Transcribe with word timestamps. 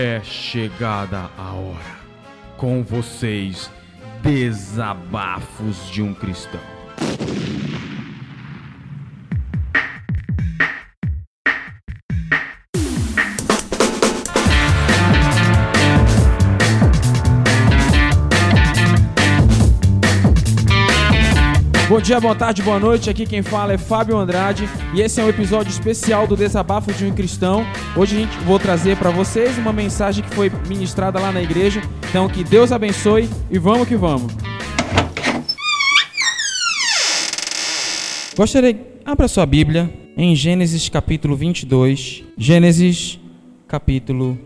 É 0.00 0.20
chegada 0.22 1.28
a 1.36 1.54
hora. 1.54 1.98
Com 2.56 2.84
vocês, 2.84 3.68
Desabafos 4.22 5.90
de 5.90 6.00
um 6.00 6.14
Cristão. 6.14 6.60
Bom 21.98 22.02
dia, 22.02 22.20
boa 22.20 22.34
tarde, 22.36 22.62
boa 22.62 22.78
noite. 22.78 23.10
Aqui 23.10 23.26
quem 23.26 23.42
fala 23.42 23.72
é 23.72 23.76
Fábio 23.76 24.16
Andrade 24.16 24.68
e 24.94 25.00
esse 25.00 25.20
é 25.20 25.24
um 25.24 25.28
episódio 25.28 25.68
especial 25.68 26.28
do 26.28 26.36
Desabafo 26.36 26.92
de 26.92 27.04
um 27.04 27.12
Cristão. 27.12 27.66
Hoje 27.96 28.16
a 28.16 28.20
gente 28.20 28.38
vou 28.44 28.56
trazer 28.56 28.96
para 28.96 29.10
vocês 29.10 29.58
uma 29.58 29.72
mensagem 29.72 30.22
que 30.22 30.32
foi 30.32 30.48
ministrada 30.68 31.18
lá 31.18 31.32
na 31.32 31.42
igreja. 31.42 31.82
Então 32.08 32.28
que 32.28 32.44
Deus 32.44 32.70
abençoe 32.70 33.28
e 33.50 33.58
vamos 33.58 33.88
que 33.88 33.96
vamos. 33.96 34.32
Gostaria, 38.36 38.80
abra 39.04 39.26
sua 39.26 39.44
Bíblia 39.44 39.92
em 40.16 40.36
Gênesis 40.36 40.88
capítulo 40.88 41.34
22. 41.34 42.22
Gênesis 42.38 43.18
capítulo 43.66 44.38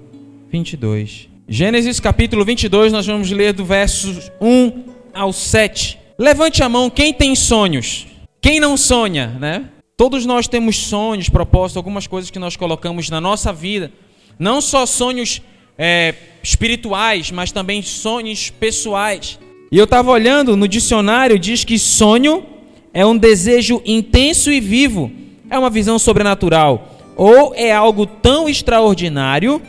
22. 0.51 1.29
Gênesis 1.47 2.01
capítulo 2.01 2.47
22, 2.47 2.95
nós 2.95 3.07
vamos 3.07 3.31
ler 3.31 3.53
do 3.53 3.63
verso 3.63 4.19
1 4.41 4.85
ao 5.13 5.35
7. 5.35 6.01
Levante 6.19 6.63
a 6.63 6.69
mão 6.69 6.91
quem 6.91 7.13
tem 7.13 7.35
sonhos. 7.35 8.07
Quem 8.41 8.59
não 8.59 8.77
sonha, 8.77 9.29
né? 9.41 9.65
Todos 9.97 10.27
nós 10.27 10.49
temos 10.49 10.77
sonhos, 10.77 11.29
propósitos, 11.29 11.77
algumas 11.77 12.07
coisas 12.07 12.31
que 12.31 12.39
nós 12.39 12.57
colocamos 12.57 13.09
na 13.09 13.21
nossa 13.21 13.53
vida. 13.53 13.93
Não 14.39 14.61
só 14.61 14.85
sonhos 14.85 15.41
é, 15.79 16.15
espirituais, 16.43 17.31
mas 17.31 17.53
também 17.53 17.83
sonhos 17.83 18.51
pessoais. 18.51 19.39
E 19.71 19.79
eu 19.79 19.85
estava 19.85 20.11
olhando 20.11 20.57
no 20.57 20.67
dicionário, 20.67 21.39
diz 21.39 21.65
que 21.65 21.79
sonho 21.79 22.45
é 22.93 23.07
um 23.07 23.17
desejo 23.17 23.81
intenso 23.87 24.51
e 24.51 24.61
vivo, 24.61 25.11
é 25.49 25.59
uma 25.59 25.71
visão 25.71 25.99
sobrenatural, 25.99 27.13
ou 27.17 27.55
é 27.55 27.73
algo 27.73 28.05
tão 28.05 28.49
extraordinário 28.49 29.63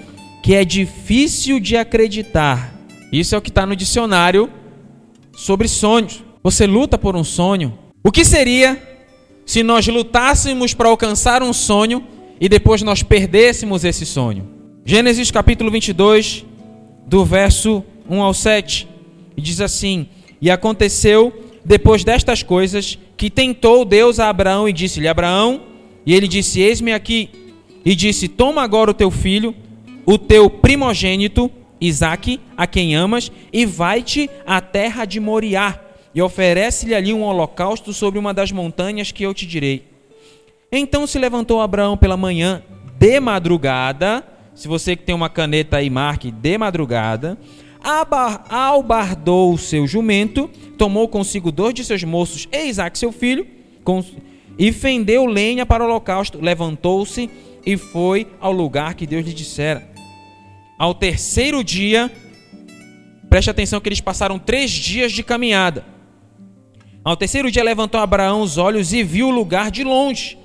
que 0.43 0.53
é 0.53 0.65
difícil 0.65 1.59
de 1.59 1.77
acreditar. 1.77 2.73
Isso 3.11 3.33
é 3.33 3.37
o 3.37 3.41
que 3.41 3.49
está 3.49 3.65
no 3.65 3.75
dicionário 3.75 4.49
sobre 5.35 5.67
sonhos. 5.67 6.21
Você 6.43 6.67
luta 6.67 6.97
por 6.97 7.15
um 7.15 7.23
sonho. 7.23 7.79
O 8.03 8.11
que 8.11 8.25
seria 8.25 8.77
se 9.45 9.63
nós 9.63 9.87
lutássemos 9.87 10.73
para 10.73 10.89
alcançar 10.89 11.41
um 11.41 11.53
sonho 11.53 12.03
e 12.37 12.49
depois 12.49 12.81
nós 12.81 13.01
perdêssemos 13.01 13.85
esse 13.85 14.05
sonho? 14.05 14.49
Gênesis 14.83 15.31
capítulo 15.31 15.71
22, 15.71 16.45
do 17.07 17.23
verso 17.23 17.81
1 18.09 18.21
ao 18.21 18.33
7, 18.33 18.89
e 19.37 19.41
diz 19.41 19.61
assim: 19.61 20.05
E 20.41 20.51
aconteceu 20.51 21.31
depois 21.63 22.03
destas 22.03 22.43
coisas 22.43 22.99
que 23.15 23.29
tentou 23.29 23.85
Deus 23.85 24.19
a 24.19 24.27
Abraão 24.27 24.67
e 24.67 24.73
disse-lhe: 24.73 25.07
Abraão, 25.07 25.61
e 26.05 26.13
ele 26.13 26.27
disse: 26.27 26.59
Eis-me 26.59 26.91
aqui. 26.91 27.29
E 27.85 27.95
disse: 27.95 28.27
Toma 28.27 28.61
agora 28.61 28.91
o 28.91 28.93
teu 28.93 29.09
filho, 29.09 29.55
o 30.05 30.17
teu 30.17 30.49
primogênito, 30.49 31.49
Isaque, 31.79 32.41
a 32.57 32.67
quem 32.67 32.95
amas, 32.95 33.31
e 33.53 33.65
vai-te 33.65 34.29
à 34.45 34.59
terra 34.59 35.05
de 35.05 35.21
Moriá 35.21 35.82
e 36.13 36.21
oferece-lhe 36.21 36.93
ali 36.93 37.13
um 37.13 37.23
holocausto 37.23 37.93
sobre 37.93 38.19
uma 38.19 38.33
das 38.33 38.51
montanhas 38.51 39.11
que 39.11 39.23
eu 39.23 39.33
te 39.33 39.45
direi. 39.45 39.87
Então 40.71 41.05
se 41.05 41.19
levantou 41.19 41.61
Abraão 41.61 41.97
pela 41.97 42.17
manhã, 42.17 42.63
de 42.97 43.19
madrugada, 43.19 44.23
se 44.55 44.67
você 44.67 44.95
que 44.95 45.03
tem 45.03 45.15
uma 45.15 45.29
caneta 45.29 45.77
aí, 45.77 45.89
marque, 45.89 46.31
de 46.31 46.57
madrugada, 46.57 47.37
albardou 48.49 49.53
o 49.53 49.57
seu 49.57 49.85
jumento, 49.85 50.49
tomou 50.77 51.07
consigo 51.07 51.51
dois 51.51 51.73
de 51.73 51.83
seus 51.83 52.03
moços 52.03 52.47
e 52.51 52.65
Isaac 52.65 52.97
seu 52.97 53.11
filho, 53.11 53.45
e 54.57 54.71
fendeu 54.71 55.25
lenha 55.25 55.65
para 55.65 55.83
o 55.83 55.87
holocausto, 55.87 56.39
levantou-se 56.39 57.29
e 57.65 57.75
foi 57.75 58.27
ao 58.39 58.51
lugar 58.51 58.93
que 58.93 59.07
Deus 59.07 59.25
lhe 59.25 59.33
dissera. 59.33 59.91
Ao 60.77 60.93
terceiro 60.93 61.63
dia, 61.63 62.11
preste 63.29 63.49
atenção 63.49 63.81
que 63.81 63.89
eles 63.89 64.01
passaram 64.01 64.37
três 64.39 64.71
dias 64.71 65.11
de 65.11 65.23
caminhada. 65.23 65.92
Ao 67.03 67.17
terceiro 67.17 67.51
dia 67.51 67.63
levantou 67.63 67.99
Abraão 67.99 68.41
os 68.41 68.57
olhos 68.57 68.93
e 68.93 69.03
viu 69.03 69.27
o 69.27 69.31
lugar 69.31 69.69
de 69.69 69.83
longe. 69.83 70.37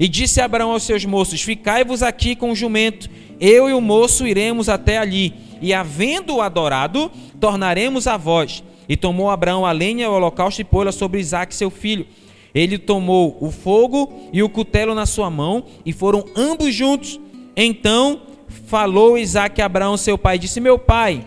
E 0.00 0.08
disse 0.08 0.40
Abraão 0.40 0.72
aos 0.72 0.82
seus 0.82 1.04
moços: 1.04 1.42
Ficai-vos 1.42 2.02
aqui 2.02 2.34
com 2.34 2.52
o 2.52 2.56
jumento, 2.56 3.10
eu 3.38 3.68
e 3.68 3.74
o 3.74 3.80
moço 3.80 4.26
iremos 4.26 4.68
até 4.68 4.96
ali, 4.96 5.34
e 5.60 5.74
havendo-o 5.74 6.40
adorado, 6.40 7.10
tornaremos 7.38 8.06
a 8.06 8.16
vós. 8.16 8.64
E 8.88 8.96
tomou 8.96 9.28
Abraão 9.28 9.66
a 9.66 9.72
lenha 9.72 10.04
e 10.04 10.08
o 10.08 10.12
holocausto 10.12 10.60
e 10.60 10.64
pô-la 10.64 10.92
sobre 10.92 11.20
Isaac, 11.20 11.54
seu 11.54 11.70
filho. 11.70 12.06
Ele 12.54 12.78
tomou 12.78 13.36
o 13.40 13.50
fogo 13.50 14.30
e 14.32 14.42
o 14.42 14.48
cutelo 14.48 14.94
na 14.94 15.04
sua 15.04 15.28
mão, 15.28 15.64
e 15.84 15.92
foram 15.92 16.24
ambos 16.34 16.74
juntos. 16.74 17.20
Então 17.54 18.22
falou 18.66 19.18
Isaac 19.18 19.60
a 19.60 19.66
Abraão, 19.66 19.98
seu 19.98 20.16
pai, 20.16 20.38
disse: 20.38 20.60
Meu 20.60 20.78
pai. 20.78 21.26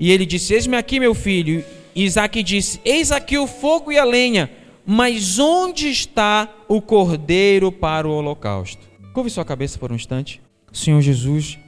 E 0.00 0.10
ele 0.10 0.26
disse: 0.26 0.54
Eis-me 0.54 0.76
aqui, 0.76 0.98
meu 0.98 1.14
filho. 1.14 1.64
Isaac 1.94 2.42
disse: 2.42 2.80
Eis 2.84 3.12
aqui 3.12 3.38
o 3.38 3.46
fogo 3.46 3.92
e 3.92 3.98
a 3.98 4.04
lenha, 4.04 4.50
mas 4.84 5.38
onde 5.38 5.88
está 5.88 6.48
o 6.68 6.80
cordeiro 6.80 7.70
para 7.70 8.08
o 8.08 8.12
holocausto? 8.12 8.82
Curve 9.12 9.30
sua 9.30 9.44
cabeça 9.44 9.78
por 9.78 9.92
um 9.92 9.94
instante. 9.94 10.40
Senhor 10.72 11.00
Jesus, 11.00 11.58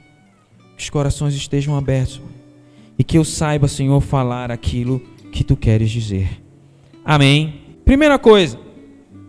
que 0.75 0.83
os 0.83 0.89
corações 0.89 1.33
estejam 1.33 1.77
abertos 1.77 2.21
e 2.99 3.03
que 3.03 3.17
eu 3.17 3.23
saiba, 3.23 3.67
Senhor, 3.67 4.01
falar 4.01 4.51
aquilo 4.51 4.99
que 5.31 5.43
tu 5.43 5.55
queres 5.55 5.89
dizer. 5.89 6.41
Amém. 7.05 7.61
Primeira 7.85 8.19
coisa, 8.19 8.59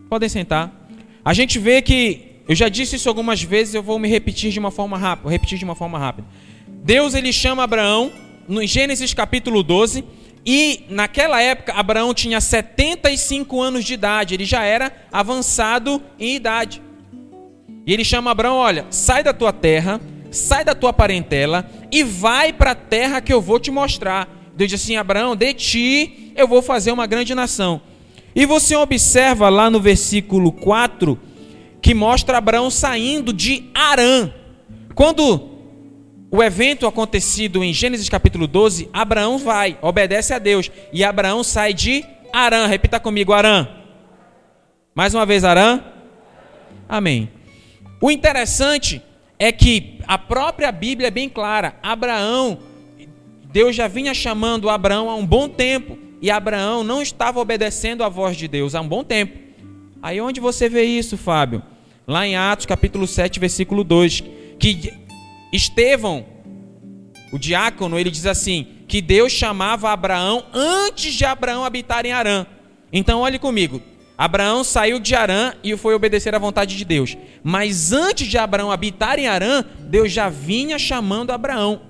podem 0.08 0.28
sentar. 0.28 0.90
A 1.24 1.32
gente 1.32 1.58
vê 1.58 1.80
que 1.80 2.42
eu 2.48 2.54
já 2.54 2.68
disse 2.68 2.96
isso 2.96 3.08
algumas 3.08 3.42
vezes, 3.42 3.74
eu 3.74 3.82
vou 3.82 3.98
me 3.98 4.08
repetir 4.08 4.50
de 4.50 4.58
uma 4.58 4.70
forma 4.70 4.98
rápida, 4.98 5.30
repetir 5.30 5.58
de 5.58 5.64
uma 5.64 5.74
forma 5.74 5.98
rápida. 5.98 6.26
Deus 6.66 7.14
ele 7.14 7.32
chama 7.32 7.62
Abraão 7.62 8.10
no 8.48 8.66
Gênesis 8.66 9.12
capítulo 9.14 9.62
12 9.62 10.02
e 10.50 10.86
naquela 10.88 11.42
época, 11.42 11.74
Abraão 11.74 12.14
tinha 12.14 12.40
75 12.40 13.60
anos 13.60 13.84
de 13.84 13.92
idade, 13.92 14.32
ele 14.32 14.46
já 14.46 14.64
era 14.64 14.90
avançado 15.12 16.02
em 16.18 16.36
idade. 16.36 16.80
E 17.86 17.92
ele 17.92 18.02
chama 18.02 18.30
Abraão: 18.30 18.56
olha, 18.56 18.86
sai 18.88 19.22
da 19.22 19.34
tua 19.34 19.52
terra, 19.52 20.00
sai 20.30 20.64
da 20.64 20.74
tua 20.74 20.90
parentela 20.90 21.70
e 21.92 22.02
vai 22.02 22.50
para 22.50 22.70
a 22.70 22.74
terra 22.74 23.20
que 23.20 23.30
eu 23.30 23.42
vou 23.42 23.60
te 23.60 23.70
mostrar. 23.70 24.26
Deus 24.56 24.70
diz 24.70 24.80
assim: 24.80 24.96
Abraão, 24.96 25.36
de 25.36 25.52
ti 25.52 26.32
eu 26.34 26.48
vou 26.48 26.62
fazer 26.62 26.92
uma 26.92 27.06
grande 27.06 27.34
nação. 27.34 27.82
E 28.34 28.46
você 28.46 28.74
observa 28.74 29.50
lá 29.50 29.68
no 29.68 29.82
versículo 29.82 30.50
4 30.50 31.20
que 31.82 31.92
mostra 31.92 32.38
Abraão 32.38 32.70
saindo 32.70 33.34
de 33.34 33.64
Arã. 33.74 34.32
Quando 34.94 35.57
o 36.30 36.42
evento 36.42 36.86
acontecido 36.86 37.64
em 37.64 37.72
Gênesis 37.72 38.08
capítulo 38.08 38.46
12, 38.46 38.90
Abraão 38.92 39.38
vai, 39.38 39.78
obedece 39.80 40.34
a 40.34 40.38
Deus, 40.38 40.70
e 40.92 41.02
Abraão 41.02 41.42
sai 41.42 41.72
de 41.72 42.04
Arã. 42.32 42.66
Repita 42.66 43.00
comigo, 43.00 43.32
Arã. 43.32 43.66
Mais 44.94 45.14
uma 45.14 45.24
vez, 45.24 45.42
Arã. 45.42 45.82
Amém. 46.86 47.30
O 48.00 48.10
interessante 48.10 49.02
é 49.38 49.50
que 49.50 50.00
a 50.06 50.18
própria 50.18 50.70
Bíblia 50.70 51.08
é 51.08 51.10
bem 51.10 51.28
clara. 51.28 51.76
Abraão, 51.82 52.58
Deus 53.50 53.74
já 53.74 53.88
vinha 53.88 54.12
chamando 54.12 54.68
Abraão 54.68 55.08
há 55.08 55.14
um 55.14 55.24
bom 55.24 55.48
tempo, 55.48 55.96
e 56.20 56.30
Abraão 56.30 56.84
não 56.84 57.00
estava 57.00 57.40
obedecendo 57.40 58.04
à 58.04 58.08
voz 58.08 58.36
de 58.36 58.46
Deus 58.48 58.74
há 58.74 58.80
um 58.82 58.88
bom 58.88 59.02
tempo. 59.02 59.38
Aí 60.02 60.20
onde 60.20 60.40
você 60.40 60.68
vê 60.68 60.84
isso, 60.84 61.16
Fábio? 61.16 61.62
Lá 62.06 62.26
em 62.26 62.36
Atos 62.36 62.66
capítulo 62.66 63.06
7, 63.06 63.40
versículo 63.40 63.82
2, 63.82 64.22
que 64.58 65.07
Estevão, 65.52 66.26
o 67.32 67.38
diácono, 67.38 67.98
ele 67.98 68.10
diz 68.10 68.26
assim: 68.26 68.66
que 68.88 69.02
Deus 69.02 69.30
chamava 69.30 69.90
Abraão 69.90 70.44
antes 70.52 71.12
de 71.14 71.24
Abraão 71.24 71.64
habitar 71.64 72.06
em 72.06 72.12
Arã. 72.12 72.46
Então, 72.92 73.20
olhe 73.20 73.38
comigo. 73.38 73.82
Abraão 74.16 74.64
saiu 74.64 74.98
de 74.98 75.14
Arã 75.14 75.52
e 75.62 75.76
foi 75.76 75.94
obedecer 75.94 76.34
à 76.34 76.38
vontade 76.38 76.76
de 76.76 76.84
Deus. 76.84 77.16
Mas 77.44 77.92
antes 77.92 78.26
de 78.26 78.36
Abraão 78.36 78.72
habitar 78.72 79.18
em 79.18 79.28
Arã, 79.28 79.64
Deus 79.78 80.10
já 80.10 80.28
vinha 80.28 80.78
chamando 80.78 81.30
Abraão. 81.30 81.82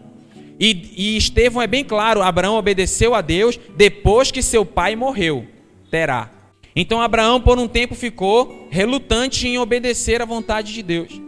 E, 0.60 0.92
e 0.96 1.16
Estevão 1.16 1.62
é 1.62 1.66
bem 1.66 1.84
claro: 1.84 2.20
Abraão 2.20 2.56
obedeceu 2.56 3.14
a 3.14 3.20
Deus 3.20 3.58
depois 3.76 4.30
que 4.30 4.42
seu 4.42 4.66
pai 4.66 4.96
morreu. 4.96 5.46
Terá. 5.90 6.30
Então 6.76 7.00
Abraão, 7.00 7.40
por 7.40 7.58
um 7.58 7.66
tempo, 7.66 7.94
ficou 7.94 8.68
relutante 8.70 9.48
em 9.48 9.58
obedecer 9.58 10.20
à 10.20 10.24
vontade 10.24 10.74
de 10.74 10.82
Deus. 10.82 11.27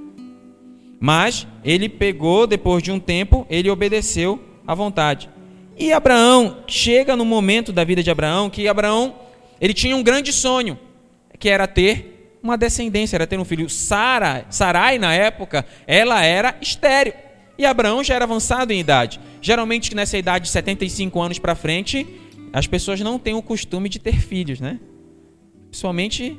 Mas 1.00 1.46
ele 1.64 1.88
pegou, 1.88 2.46
depois 2.46 2.82
de 2.82 2.92
um 2.92 3.00
tempo, 3.00 3.46
ele 3.48 3.70
obedeceu 3.70 4.38
à 4.66 4.74
vontade. 4.74 5.30
E 5.78 5.94
Abraão, 5.94 6.58
chega 6.66 7.16
no 7.16 7.24
momento 7.24 7.72
da 7.72 7.82
vida 7.82 8.02
de 8.02 8.10
Abraão 8.10 8.50
que 8.50 8.68
Abraão, 8.68 9.14
ele 9.58 9.72
tinha 9.72 9.96
um 9.96 10.02
grande 10.02 10.30
sonho, 10.30 10.78
que 11.38 11.48
era 11.48 11.66
ter 11.66 12.38
uma 12.42 12.58
descendência, 12.58 13.16
era 13.16 13.26
ter 13.26 13.38
um 13.38 13.46
filho. 13.46 13.68
Sara, 13.70 14.44
Sarai 14.50 14.98
na 14.98 15.14
época, 15.14 15.64
ela 15.86 16.22
era 16.22 16.54
estéril. 16.60 17.14
e 17.56 17.64
Abraão 17.64 18.04
já 18.04 18.14
era 18.14 18.26
avançado 18.26 18.72
em 18.72 18.80
idade. 18.80 19.18
Geralmente 19.40 19.94
nessa 19.94 20.18
idade 20.18 20.44
de 20.44 20.50
75 20.50 21.18
anos 21.20 21.38
para 21.38 21.54
frente, 21.54 22.06
as 22.52 22.66
pessoas 22.66 23.00
não 23.00 23.18
têm 23.18 23.34
o 23.34 23.42
costume 23.42 23.88
de 23.88 23.98
ter 23.98 24.20
filhos, 24.20 24.60
né? 24.60 24.78
Principalmente 25.70 26.36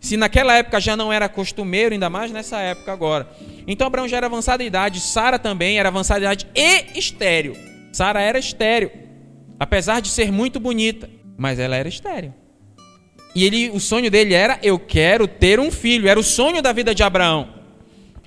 se 0.00 0.16
naquela 0.16 0.54
época 0.54 0.80
já 0.80 0.96
não 0.96 1.12
era 1.12 1.28
costumeiro, 1.28 1.92
ainda 1.92 2.08
mais 2.08 2.30
nessa 2.30 2.60
época 2.60 2.92
agora. 2.92 3.28
Então 3.66 3.86
Abraão 3.86 4.08
já 4.08 4.16
era 4.16 4.26
avançado 4.26 4.62
em 4.62 4.66
idade, 4.66 5.00
Sara 5.00 5.38
também 5.38 5.78
era 5.78 5.88
avançada 5.88 6.20
idade 6.20 6.46
e 6.54 6.98
estéreo. 6.98 7.56
Sara 7.92 8.20
era 8.20 8.38
estéreo, 8.38 8.90
apesar 9.58 10.00
de 10.00 10.08
ser 10.08 10.30
muito 10.30 10.60
bonita, 10.60 11.10
mas 11.36 11.58
ela 11.58 11.76
era 11.76 11.88
estéreo. 11.88 12.32
E 13.34 13.44
ele, 13.44 13.70
o 13.70 13.78
sonho 13.78 14.10
dele 14.10 14.34
era: 14.34 14.58
eu 14.62 14.78
quero 14.78 15.26
ter 15.28 15.60
um 15.60 15.70
filho. 15.70 16.08
Era 16.08 16.18
o 16.18 16.24
sonho 16.24 16.62
da 16.62 16.72
vida 16.72 16.94
de 16.94 17.02
Abraão. 17.02 17.48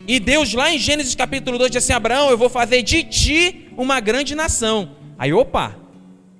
E 0.07 0.19
Deus, 0.19 0.53
lá 0.53 0.71
em 0.71 0.79
Gênesis 0.79 1.15
capítulo 1.15 1.57
2, 1.57 1.71
diz 1.71 1.83
assim: 1.83 1.93
Abraão, 1.93 2.29
eu 2.29 2.37
vou 2.37 2.49
fazer 2.49 2.81
de 2.81 3.03
ti 3.03 3.67
uma 3.77 3.99
grande 3.99 4.35
nação. 4.35 4.91
Aí, 5.17 5.33
opa, 5.33 5.75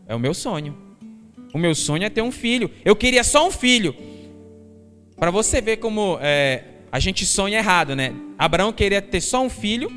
é 0.07 0.15
o 0.15 0.19
meu 0.19 0.33
sonho. 0.33 0.77
O 1.53 1.57
meu 1.57 1.75
sonho 1.75 2.05
é 2.05 2.09
ter 2.09 2.21
um 2.21 2.31
filho. 2.31 2.71
Eu 2.85 2.95
queria 2.95 3.23
só 3.23 3.47
um 3.47 3.51
filho. 3.51 3.95
Para 5.21 5.29
você 5.29 5.61
ver 5.61 5.77
como 5.77 6.17
é, 6.19 6.63
a 6.91 6.99
gente 6.99 7.27
sonha 7.27 7.59
errado, 7.59 7.95
né? 7.95 8.11
Abraão 8.39 8.73
queria 8.73 9.03
ter 9.03 9.21
só 9.21 9.43
um 9.43 9.51
filho, 9.51 9.87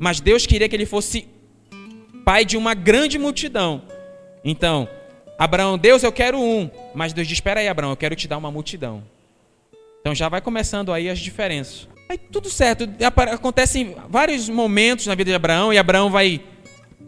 mas 0.00 0.18
Deus 0.18 0.44
queria 0.44 0.68
que 0.68 0.74
ele 0.74 0.86
fosse 0.86 1.28
pai 2.24 2.44
de 2.44 2.56
uma 2.56 2.74
grande 2.74 3.16
multidão. 3.16 3.82
Então, 4.44 4.88
Abraão, 5.38 5.78
Deus, 5.78 6.02
eu 6.02 6.10
quero 6.10 6.36
um. 6.36 6.68
Mas 6.96 7.12
Deus 7.12 7.28
diz: 7.28 7.36
Espera 7.36 7.60
aí, 7.60 7.68
Abraão, 7.68 7.92
eu 7.92 7.96
quero 7.96 8.16
te 8.16 8.26
dar 8.26 8.36
uma 8.36 8.50
multidão. 8.50 9.04
Então 10.00 10.16
já 10.16 10.28
vai 10.28 10.40
começando 10.40 10.92
aí 10.92 11.08
as 11.08 11.20
diferenças. 11.20 11.86
Aí 12.08 12.18
tudo 12.18 12.50
certo, 12.50 12.88
acontecem 13.32 13.94
vários 14.08 14.48
momentos 14.48 15.06
na 15.06 15.14
vida 15.14 15.30
de 15.30 15.36
Abraão 15.36 15.72
e 15.72 15.78
Abraão 15.78 16.10
vai 16.10 16.40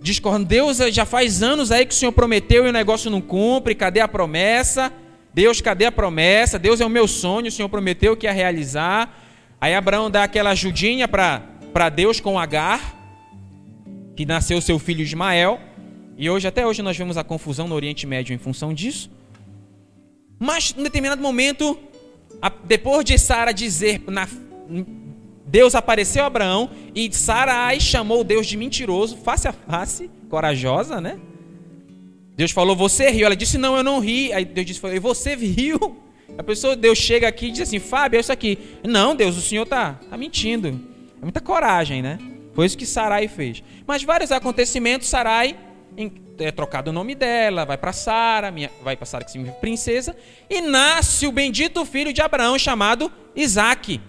discordando. 0.01 0.45
Deus 0.45 0.77
já 0.77 1.05
faz 1.05 1.43
anos 1.43 1.73
aí 1.73 1.85
que 1.85 1.93
o 1.93 1.97
Senhor 1.97 2.13
prometeu 2.13 2.67
e 2.67 2.69
o 2.69 2.73
negócio 2.73 3.11
não 3.11 3.21
cumpre, 3.21 3.75
cadê 3.75 3.99
a 3.99 4.07
promessa? 4.07 4.93
Deus, 5.35 5.61
cadê 5.61 5.87
a 5.87 5.93
promessa? 5.93 6.59
Deus 6.61 6.81
é 6.81 6.87
o 6.87 6.89
meu 6.89 7.09
sonho, 7.09 7.49
o 7.49 7.51
Senhor 7.51 7.69
prometeu 7.69 8.17
que 8.17 8.27
ia 8.27 8.33
realizar. 8.33 9.13
Aí 9.61 9.75
Abraão 9.75 10.09
dá 10.09 10.23
aquela 10.23 10.51
ajudinha 10.51 11.09
para 11.09 11.89
Deus 11.93 12.21
com 12.21 12.39
Agar, 12.39 12.81
que 14.15 14.25
nasceu 14.25 14.61
seu 14.61 14.79
filho 14.79 15.03
Ismael. 15.03 15.61
E 16.17 16.31
hoje, 16.31 16.47
até 16.47 16.65
hoje, 16.65 16.83
nós 16.83 16.97
vemos 16.97 17.17
a 17.17 17.25
confusão 17.25 17.67
no 17.67 17.75
Oriente 17.75 18.07
Médio 18.07 18.33
em 18.33 18.39
função 18.39 18.73
disso. 18.73 19.11
Mas, 20.39 20.73
em 20.79 20.83
determinado 20.85 21.21
momento, 21.21 21.77
depois 22.65 23.05
de 23.05 23.19
Sara 23.19 23.53
dizer 23.53 24.03
na 24.07 24.29
Deus 25.47 25.75
apareceu 25.75 26.25
a 26.25 26.27
Abraão 26.27 26.71
e 26.95 27.13
Sarai 27.13 27.79
chamou 27.79 28.25
Deus 28.25 28.47
de 28.47 28.57
mentiroso, 28.57 29.17
face 29.17 29.47
a 29.47 29.53
face, 29.53 30.11
corajosa, 30.29 31.01
né? 31.01 31.19
Deus 32.37 32.51
falou, 32.51 32.75
você 32.75 33.11
riu. 33.11 33.27
Ela 33.27 33.37
disse, 33.37 33.59
não, 33.59 33.77
eu 33.77 33.83
não 33.83 34.01
ri. 34.01 34.33
Aí 34.33 34.45
Deus 34.45 34.67
disse, 34.67 34.87
e 34.87 34.99
você 34.99 35.35
riu? 35.35 36.03
A 36.37 36.43
pessoa, 36.43 36.75
Deus 36.75 36.99
chega 36.99 37.29
aqui 37.29 37.47
e 37.47 37.51
diz 37.53 37.61
assim, 37.61 37.79
Fábio, 37.79 38.17
é 38.17 38.21
isso 38.21 38.33
aqui. 38.33 38.59
Não, 38.83 39.15
Deus, 39.15 39.37
o 39.37 39.41
senhor 39.41 39.67
tá, 39.67 40.01
tá 40.11 40.17
mentindo. 40.17 40.81
É 41.21 41.25
muita 41.25 41.41
coragem, 41.41 42.03
né? 42.03 42.19
Foi 42.55 42.67
isso 42.67 42.77
que 42.77 42.87
Sarai 42.87 43.29
fez. 43.29 43.63
Mas 43.87 44.03
vários 44.03 44.33
acontecimentos, 44.33 45.09
Sarai 45.09 45.57
é 46.39 46.51
trocado 46.51 46.91
o 46.91 46.93
nome 46.93 47.15
dela, 47.15 47.65
vai 47.65 47.79
para 47.79 47.93
Sara, 47.93 48.53
vai 48.83 48.97
para 48.97 49.07
Sara 49.07 49.25
que 49.25 49.31
significa 49.31 49.59
princesa, 49.61 50.17
e 50.51 50.61
nasce 50.61 51.27
o 51.27 51.33
bendito 51.33 51.85
filho 51.85 52.13
de 52.13 52.21
Abraão 52.21 52.59
chamado 52.59 53.11
Isaque. 53.37 54.01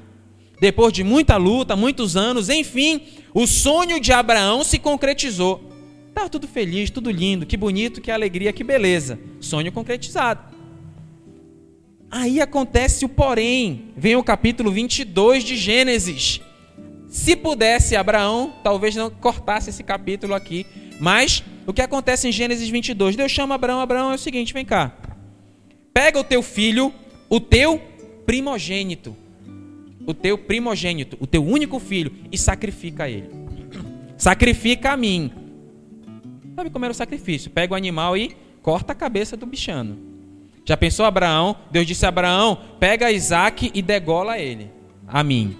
Depois 0.59 0.91
de 0.93 1.03
muita 1.03 1.37
luta, 1.37 1.75
muitos 1.75 2.15
anos, 2.15 2.49
enfim, 2.49 3.01
o 3.33 3.45
sonho 3.45 3.99
de 3.99 4.11
Abraão 4.11 4.63
se 4.63 4.79
concretizou. 4.79 5.74
Estava 6.15 6.29
tudo 6.29 6.47
feliz, 6.47 6.89
tudo 6.89 7.11
lindo, 7.11 7.45
que 7.45 7.57
bonito, 7.57 7.99
que 7.99 8.09
alegria, 8.09 8.53
que 8.53 8.63
beleza. 8.63 9.19
Sonho 9.41 9.69
concretizado. 9.69 10.55
Aí 12.09 12.39
acontece 12.39 13.03
o 13.03 13.09
porém. 13.09 13.91
Vem 13.97 14.15
o 14.15 14.23
capítulo 14.23 14.71
22 14.71 15.43
de 15.43 15.57
Gênesis. 15.57 16.39
Se 17.09 17.35
pudesse, 17.35 17.97
Abraão 17.97 18.53
talvez 18.63 18.95
não 18.95 19.09
cortasse 19.09 19.69
esse 19.69 19.83
capítulo 19.83 20.33
aqui. 20.33 20.65
Mas 21.01 21.43
o 21.67 21.73
que 21.73 21.81
acontece 21.81 22.29
em 22.29 22.31
Gênesis 22.31 22.69
22? 22.69 23.17
Deus 23.17 23.33
chama 23.33 23.55
Abraão. 23.55 23.81
Abraão 23.81 24.13
é 24.13 24.15
o 24.15 24.17
seguinte: 24.17 24.53
vem 24.53 24.63
cá. 24.63 24.95
Pega 25.93 26.17
o 26.17 26.23
teu 26.23 26.41
filho, 26.41 26.93
o 27.29 27.41
teu 27.41 27.77
primogênito 28.25 29.13
o 30.05 30.13
teu 30.13 30.37
primogênito, 30.37 31.17
o 31.19 31.25
teu 31.25 31.43
único 31.43 31.79
filho, 31.79 32.11
e 32.31 32.37
sacrifica 32.37 33.09
ele. 33.09 33.29
Sacrifica 34.17 34.91
a 34.91 34.97
mim. 34.97 35.31
Sabe 36.55 36.69
como 36.69 36.85
era 36.85 36.91
o 36.91 36.95
sacrifício? 36.95 37.51
Pega 37.51 37.73
o 37.73 37.77
animal 37.77 38.15
e 38.15 38.35
corta 38.61 38.93
a 38.93 38.95
cabeça 38.95 39.35
do 39.35 39.45
bichano. 39.45 39.97
Já 40.63 40.75
pensou 40.75 41.05
Abraão? 41.05 41.55
Deus 41.69 41.85
disse 41.85 42.05
a 42.05 42.09
Abraão: 42.09 42.57
pega 42.79 43.11
Isaac 43.11 43.71
e 43.73 43.81
degola 43.81 44.39
ele. 44.39 44.71
A 45.07 45.23
mim. 45.23 45.57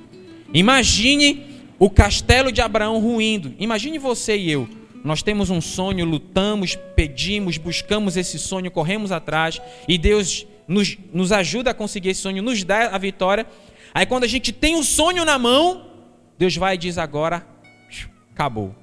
Imagine 0.53 1.45
o 1.77 1.89
castelo 1.89 2.51
de 2.51 2.61
Abraão 2.61 2.99
ruindo. 2.99 3.53
Imagine 3.59 3.99
você 3.99 4.37
e 4.37 4.49
eu. 4.49 4.67
Nós 5.03 5.21
temos 5.21 5.49
um 5.49 5.61
sonho, 5.61 6.05
lutamos, 6.05 6.75
pedimos, 6.95 7.57
buscamos 7.57 8.17
esse 8.17 8.39
sonho, 8.39 8.71
corremos 8.71 9.11
atrás 9.11 9.61
e 9.87 9.99
Deus 9.99 10.47
nos, 10.67 10.97
nos 11.13 11.31
ajuda 11.31 11.69
a 11.69 11.73
conseguir 11.75 12.09
esse 12.09 12.21
sonho, 12.21 12.41
nos 12.41 12.63
dá 12.63 12.87
a 12.87 12.97
vitória 12.97 13.45
Aí 13.95 14.05
quando 14.05 14.25
a 14.25 14.27
gente 14.27 14.51
tem 14.51 14.75
um 14.75 14.83
sonho 14.83 15.23
na 15.23 15.39
mão, 15.39 15.85
Deus 16.37 16.57
vai 16.57 16.75
e 16.75 16.77
diz 16.77 16.97
agora, 16.97 17.47
acabou. 18.33 18.75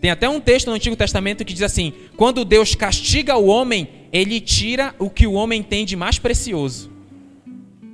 Tem 0.00 0.10
até 0.10 0.28
um 0.28 0.40
texto 0.40 0.68
no 0.68 0.72
Antigo 0.72 0.96
Testamento 0.96 1.44
que 1.44 1.52
diz 1.52 1.62
assim: 1.62 1.92
quando 2.16 2.44
Deus 2.44 2.74
castiga 2.74 3.36
o 3.36 3.46
homem, 3.46 3.88
ele 4.12 4.40
tira 4.40 4.94
o 4.98 5.10
que 5.10 5.26
o 5.26 5.32
homem 5.32 5.62
tem 5.62 5.84
de 5.84 5.94
mais 5.94 6.18
precioso. 6.18 6.90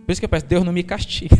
Por 0.04 0.12
isso 0.12 0.20
que 0.20 0.24
eu 0.24 0.28
peço, 0.28 0.46
Deus 0.46 0.64
não 0.64 0.72
me 0.72 0.84
castiga. 0.84 1.36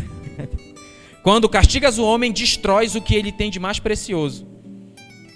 quando 1.23 1.47
castigas 1.47 1.97
o 1.97 2.03
homem, 2.03 2.33
destróis 2.33 2.95
o 2.95 3.01
que 3.01 3.15
ele 3.15 3.31
tem 3.31 3.49
de 3.49 3.59
mais 3.59 3.79
precioso. 3.79 4.45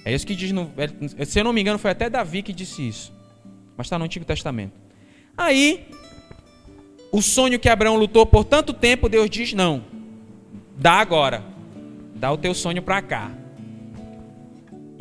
É 0.04 0.13
isso 0.13 0.28
que 0.28 0.36
diz 0.36 0.51
no. 0.51 0.69
Se 1.25 1.39
eu 1.39 1.45
não 1.45 1.54
me 1.54 1.62
engano, 1.62 1.80
foi 1.80 1.92
até 1.92 2.10
Davi 2.10 2.42
que 2.42 2.51
disse 2.51 2.86
isso. 2.86 3.13
Mas 3.77 3.88
está 3.88 3.98
no 3.98 4.04
Antigo 4.04 4.25
Testamento. 4.25 4.74
Aí, 5.38 5.88
o 7.10 7.22
sonho 7.22 7.58
que 7.58 7.70
Abraão 7.70 7.96
lutou 7.96 8.25
por 8.25 8.44
tanto 8.44 8.74
tempo, 8.74 9.08
Deus 9.08 9.29
diz: 9.29 9.53
não, 9.53 9.86
dá 10.75 10.94
agora, 10.94 11.41
dá 12.15 12.29
o 12.34 12.38
teu 12.38 12.53
sonho 12.53 12.82
para 12.82 13.01
cá. 13.01 13.40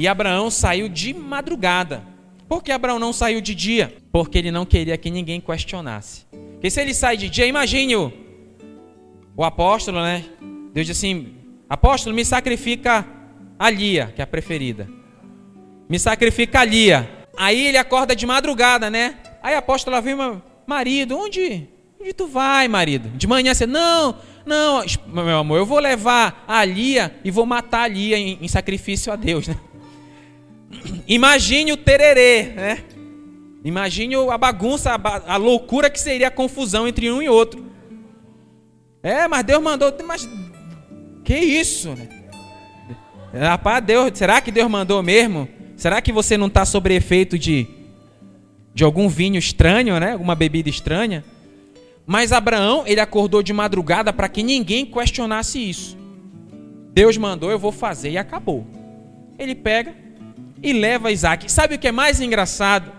E 0.00 0.09
Abraão 0.09 0.50
saiu 0.50 0.88
de 0.88 1.12
madrugada. 1.12 2.02
Por 2.49 2.64
que 2.64 2.73
Abraão 2.73 2.99
não 2.99 3.12
saiu 3.12 3.38
de 3.38 3.54
dia? 3.54 3.95
Porque 4.11 4.38
ele 4.38 4.50
não 4.50 4.64
queria 4.64 4.97
que 4.97 5.11
ninguém 5.11 5.42
questionasse. 5.42 6.25
Porque 6.52 6.71
se 6.71 6.80
ele 6.80 6.95
sai 6.95 7.19
de 7.19 7.28
dia, 7.28 7.45
imagine 7.45 7.97
o, 7.97 8.11
o 9.37 9.45
apóstolo, 9.45 10.00
né? 10.00 10.25
Deus 10.73 10.87
diz 10.87 10.97
assim: 10.97 11.35
Apóstolo, 11.69 12.16
me 12.16 12.25
sacrifica 12.25 13.07
a 13.59 13.69
Lia, 13.69 14.11
que 14.16 14.23
é 14.23 14.25
a 14.25 14.26
preferida. 14.26 14.88
Me 15.87 15.99
sacrifica 15.99 16.61
a 16.61 16.64
Lia. 16.64 17.26
Aí 17.37 17.66
ele 17.66 17.76
acorda 17.76 18.16
de 18.16 18.25
madrugada, 18.25 18.88
né? 18.88 19.16
Aí 19.42 19.54
a 19.54 19.59
apóstola 19.59 20.00
viu, 20.00 20.16
marido, 20.66 21.19
onde 21.19 21.69
Onde 22.00 22.14
tu 22.14 22.26
vai, 22.26 22.66
marido? 22.66 23.11
De 23.11 23.26
manhã 23.26 23.52
você, 23.52 23.66
não, 23.66 24.16
não, 24.47 24.83
meu 25.07 25.37
amor, 25.37 25.59
eu 25.59 25.66
vou 25.66 25.78
levar 25.78 26.42
a 26.49 26.64
Lia 26.64 27.14
e 27.23 27.30
vou 27.30 27.45
matar 27.45 27.83
a 27.83 27.88
Lia 27.88 28.16
em, 28.16 28.38
em 28.40 28.49
sacrifício 28.49 29.12
a 29.12 29.16
Deus, 29.16 29.47
né? 29.47 29.54
Imagine 31.07 31.73
o 31.73 31.77
tererê, 31.77 32.43
né? 32.55 32.85
Imagine 33.65 34.15
a 34.31 34.39
bagunça, 34.39 34.93
a, 35.27 35.37
loucura 35.37 35.91
que 35.91 36.00
seria 36.00 36.29
a 36.29 36.31
confusão 36.31 36.89
entre 36.89 37.11
um 37.11 37.21
e 37.21 37.29
outro. 37.29 37.67
É, 39.03 39.29
mas 39.29 39.45
Deus 39.45 39.62
mandou, 39.62 39.93
mas 40.07 40.29
que 41.25 41.37
isso, 41.37 41.91
né? 41.91 42.09
Rapaz, 43.33 43.85
Deus, 43.85 44.11
será 44.15 44.41
que 44.41 44.50
Deus 44.50 44.69
mandou 44.71 45.03
mesmo? 45.03 45.49
Será 45.77 46.00
que 46.00 46.12
você 46.12 46.37
não 46.37 46.47
está 46.47 46.65
sob 46.65 46.93
efeito 46.93 47.39
de, 47.39 47.67
de 48.75 48.83
algum 48.83 49.09
vinho 49.09 49.39
estranho, 49.39 49.99
né? 50.00 50.12
Alguma 50.12 50.35
bebida 50.35 50.69
estranha? 50.69 51.25
Mas 52.07 52.33
Abraão, 52.33 52.83
ele 52.87 53.00
acordou 53.00 53.43
de 53.43 53.53
madrugada 53.53 54.12
para 54.12 54.29
que 54.29 54.43
ninguém 54.43 54.85
questionasse 54.85 55.59
isso. 55.59 55.97
Deus 56.93 57.17
mandou, 57.17 57.50
eu 57.50 57.59
vou 57.59 57.71
fazer 57.71 58.11
e 58.11 58.19
acabou. 58.19 58.67
Ele 59.39 59.55
pega 59.55 59.95
e 60.62 60.73
leva 60.73 61.11
Isaac. 61.11 61.50
Sabe 61.50 61.75
o 61.75 61.79
que 61.79 61.88
é 61.88 61.93
mais 61.93 62.21
engraçado? 62.21 62.93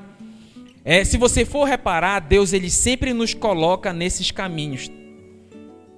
É, 0.84 1.04
se 1.04 1.18
você 1.18 1.46
for 1.46 1.66
reparar, 1.66 2.20
Deus 2.20 2.54
ele 2.54 2.70
sempre 2.70 3.14
nos 3.14 3.34
coloca 3.34 3.94
nesses 3.94 4.32
caminhos. 4.32 4.90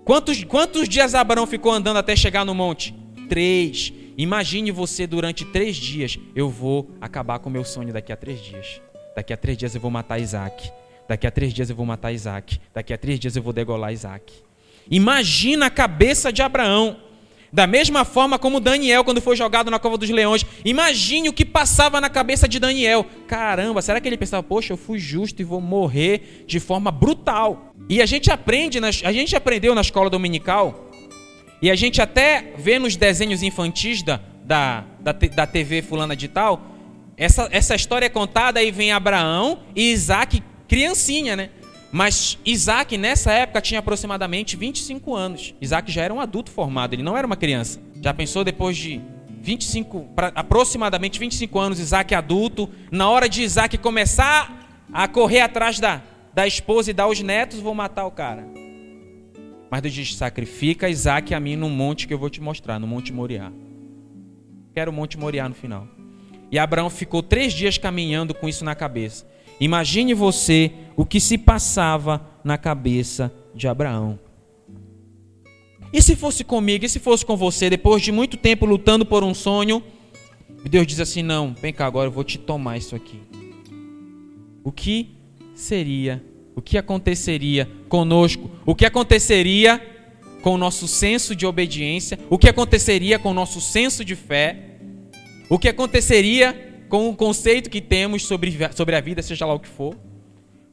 Quantos, 0.04 0.44
quantos 0.44 0.90
dias 0.90 1.16
Abraão 1.16 1.48
ficou 1.48 1.72
andando 1.72 1.98
até 1.98 2.16
chegar 2.16 2.44
no 2.44 2.54
monte? 2.54 2.94
Três. 3.30 3.94
Imagine 4.18 4.72
você 4.72 5.08
durante 5.08 5.46
três 5.46 5.78
dias. 5.78 6.20
Eu 6.36 6.50
vou 6.50 6.92
acabar 7.00 7.40
com 7.40 7.50
o 7.50 7.52
meu 7.52 7.64
sonho 7.64 7.94
daqui 7.94 8.12
a 8.12 8.18
três 8.18 8.42
dias. 8.42 8.82
Daqui 9.16 9.32
a 9.32 9.38
três 9.38 9.58
dias 9.58 9.74
eu 9.74 9.80
vou 9.80 9.90
matar 9.90 10.20
Isaac. 10.20 10.70
Daqui 11.08 11.26
a 11.26 11.32
três 11.32 11.54
dias 11.54 11.70
eu 11.70 11.76
vou 11.76 11.86
matar 11.86 12.12
Isaac. 12.12 12.60
Daqui 12.74 12.94
a 12.94 12.98
três 12.98 13.20
dias 13.20 13.36
eu 13.36 13.42
vou 13.42 13.54
degolar 13.54 13.94
Isaac. 13.94 14.34
Imagina 14.92 15.68
a 15.68 15.70
cabeça 15.70 16.34
de 16.34 16.42
Abraão. 16.42 16.98
Da 17.54 17.68
mesma 17.68 18.04
forma 18.04 18.40
como 18.40 18.60
Daniel, 18.60 19.04
quando 19.04 19.22
foi 19.22 19.36
jogado 19.36 19.70
na 19.70 19.78
cova 19.78 19.96
dos 19.96 20.10
leões. 20.10 20.44
Imagine 20.66 21.30
o 21.30 21.34
que 21.34 21.46
passava 21.46 22.02
na 22.02 22.10
cabeça 22.10 22.48
de 22.48 22.58
Daniel. 22.58 23.06
Caramba, 23.28 23.80
será 23.80 24.02
que 24.02 24.10
ele 24.10 24.18
pensava, 24.18 24.42
poxa, 24.42 24.74
eu 24.74 24.78
fui 24.78 24.98
justo 24.98 25.40
e 25.40 25.46
vou 25.46 25.62
morrer 25.62 26.44
de 26.48 26.60
forma 26.60 26.90
brutal? 26.90 27.76
E 27.88 28.02
a 28.02 28.08
gente 28.08 28.32
aprende, 28.32 28.80
a 28.80 29.12
gente 29.12 29.36
aprendeu 29.36 29.76
na 29.76 29.82
escola 29.82 30.10
dominical, 30.10 30.90
e 31.62 31.70
a 31.70 31.76
gente 31.76 32.02
até 32.02 32.54
vê 32.58 32.80
nos 32.80 32.96
desenhos 32.96 33.44
infantis 33.44 34.02
da, 34.02 34.20
da, 34.44 34.84
da, 35.00 35.12
da 35.12 35.46
TV 35.46 35.84
fulana 35.84 36.16
de 36.16 36.28
tal, 36.28 36.60
essa, 37.16 37.48
essa 37.52 37.76
história 37.76 38.08
é 38.08 38.10
contada, 38.10 38.60
aí 38.60 38.72
vem 38.72 38.92
Abraão 38.92 39.60
e 39.76 39.92
Isaac, 39.92 40.42
criancinha, 40.68 41.36
né? 41.36 41.52
Mas 41.96 42.40
Isaac, 42.44 42.98
nessa 42.98 43.32
época, 43.32 43.62
tinha 43.62 43.80
aproximadamente 43.80 44.58
25 44.58 45.14
anos. 45.14 45.54
Isaac 45.62 45.92
já 45.92 46.02
era 46.02 46.12
um 46.12 46.20
adulto 46.20 46.50
formado, 46.50 46.96
ele 46.96 47.04
não 47.04 47.16
era 47.16 47.28
uma 47.28 47.36
criança. 47.36 47.80
Já 48.02 48.12
pensou 48.12 48.44
depois 48.44 48.76
de 48.76 49.00
25, 49.40 50.10
aproximadamente 50.34 51.20
25 51.20 51.60
anos, 51.60 51.80
Isaac 51.80 52.16
adulto, 52.16 52.68
na 52.90 53.08
hora 53.08 53.30
de 53.30 53.44
Isaac 53.44 53.78
começar 53.78 54.88
a 54.92 55.08
correr 55.08 55.42
atrás 55.42 55.80
da, 55.80 56.02
da 56.34 56.48
esposa 56.48 56.90
e 56.90 56.96
dar 56.96 57.08
os 57.08 57.22
netos, 57.22 57.60
vou 57.60 57.76
matar 57.76 58.08
o 58.08 58.12
cara. 58.12 58.44
Mas 59.70 59.84
Deus 59.84 59.94
diz: 59.94 60.16
sacrifica 60.16 60.90
Isaac 60.90 61.32
a 61.32 61.40
mim 61.40 61.56
no 61.56 61.70
monte 61.70 62.08
que 62.08 62.14
eu 62.16 62.18
vou 62.18 62.30
te 62.30 62.42
mostrar, 62.42 62.80
no 62.80 62.88
Monte 62.88 63.14
Moriá. 63.14 63.52
Quero 64.74 64.90
o 64.90 64.94
Monte 64.94 65.16
Moriá 65.16 65.48
no 65.48 65.54
final. 65.54 65.88
E 66.52 66.58
Abraão 66.58 66.90
ficou 66.90 67.22
três 67.22 67.54
dias 67.54 67.78
caminhando 67.78 68.34
com 68.34 68.50
isso 68.50 68.66
na 68.66 68.74
cabeça. 68.74 69.32
Imagine 69.60 70.14
você 70.14 70.72
o 70.96 71.06
que 71.06 71.20
se 71.20 71.38
passava 71.38 72.26
na 72.44 72.58
cabeça 72.58 73.34
de 73.54 73.68
Abraão. 73.68 74.20
E 75.92 76.02
se 76.02 76.16
fosse 76.16 76.44
comigo, 76.44 76.86
e 76.86 76.90
se 76.90 77.00
fosse 77.00 77.26
com 77.26 77.38
você, 77.38 77.70
depois 77.70 78.02
de 78.02 78.12
muito 78.12 78.36
tempo 78.36 78.66
lutando 78.66 79.06
por 79.06 79.24
um 79.24 79.34
sonho, 79.34 79.84
Deus 80.68 80.88
diz 80.88 81.00
assim: 81.00 81.22
Não, 81.22 81.54
vem 81.54 81.72
cá 81.72 81.86
agora, 81.86 82.08
eu 82.08 82.12
vou 82.12 82.24
te 82.24 82.38
tomar 82.38 82.78
isso 82.78 82.96
aqui. 82.96 83.20
O 84.64 84.72
que 84.72 85.16
seria, 85.54 86.24
o 86.56 86.62
que 86.62 86.78
aconteceria 86.78 87.70
conosco? 87.88 88.50
O 88.66 88.74
que 88.74 88.86
aconteceria 88.86 89.82
com 90.42 90.56
o 90.56 90.58
nosso 90.58 90.88
senso 90.88 91.36
de 91.36 91.46
obediência? 91.46 92.18
O 92.30 92.38
que 92.40 92.50
aconteceria 92.50 93.20
com 93.20 93.30
o 93.30 93.34
nosso 93.34 93.62
senso 93.62 94.04
de 94.04 94.16
fé? 94.16 94.80
O 95.48 95.60
que 95.60 95.70
aconteceria 95.70 96.73
com 96.94 97.10
o 97.10 97.16
conceito 97.16 97.72
que 97.72 97.82
temos 97.82 98.24
sobre, 98.24 98.56
sobre 98.76 98.96
a 98.96 99.02
vida, 99.02 99.20
seja 99.24 99.48
lá 99.48 99.56
o 99.56 99.60
que 99.60 99.68
for, 99.68 99.98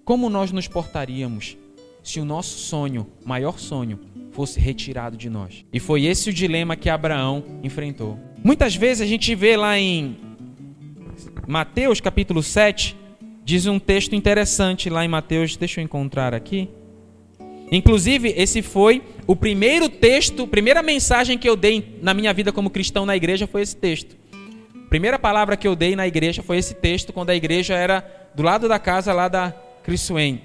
como 0.05 0.29
nós 0.29 0.53
nos 0.53 0.69
portaríamos 0.69 1.57
se 2.03 2.21
o 2.21 2.27
nosso 2.27 2.59
sonho, 2.59 3.07
maior 3.25 3.59
sonho, 3.59 3.99
fosse 4.31 4.61
retirado 4.61 5.17
de 5.17 5.31
nós? 5.31 5.65
E 5.73 5.81
foi 5.81 6.05
esse 6.05 6.29
o 6.29 6.33
dilema 6.33 6.77
que 6.77 6.91
Abraão 6.91 7.43
enfrentou. 7.63 8.19
Muitas 8.45 8.77
vezes 8.77 9.01
a 9.01 9.07
gente 9.07 9.35
vê 9.35 9.57
lá 9.57 9.79
em 9.79 10.19
Mateus 11.49 12.03
capítulo 12.03 12.43
7, 12.43 12.95
diz 13.43 13.65
um 13.65 13.79
texto 13.79 14.15
interessante 14.15 14.91
lá 14.91 15.03
em 15.03 15.09
Mateus, 15.09 15.57
deixa 15.57 15.81
eu 15.81 15.85
encontrar 15.87 16.35
aqui. 16.35 16.69
Inclusive, 17.73 18.35
esse 18.37 18.61
foi 18.61 19.03
o 19.27 19.35
primeiro 19.35 19.89
texto, 19.89 20.47
primeira 20.47 20.83
mensagem 20.83 21.39
que 21.39 21.49
eu 21.49 21.57
dei 21.57 21.99
na 22.03 22.13
minha 22.13 22.35
vida 22.35 22.53
como 22.53 22.69
cristão 22.69 23.07
na 23.07 23.17
igreja 23.17 23.47
foi 23.47 23.63
esse 23.63 23.75
texto 23.75 24.20
primeira 24.91 25.21
palavra 25.21 25.57
que 25.57 25.69
eu 25.69 25.77
dei 25.77 25.95
na 25.95 26.07
igreja 26.07 26.43
foi 26.43 26.59
esse 26.59 26.75
texto, 26.75 27.13
quando 27.13 27.31
a 27.31 27.35
igreja 27.35 27.75
era 27.75 28.05
do 28.35 28.43
lado 28.43 28.69
da 28.69 28.79
casa 28.79 29.13
lá 29.13 29.29
da 29.29 29.55
Crissuene. 29.85 30.43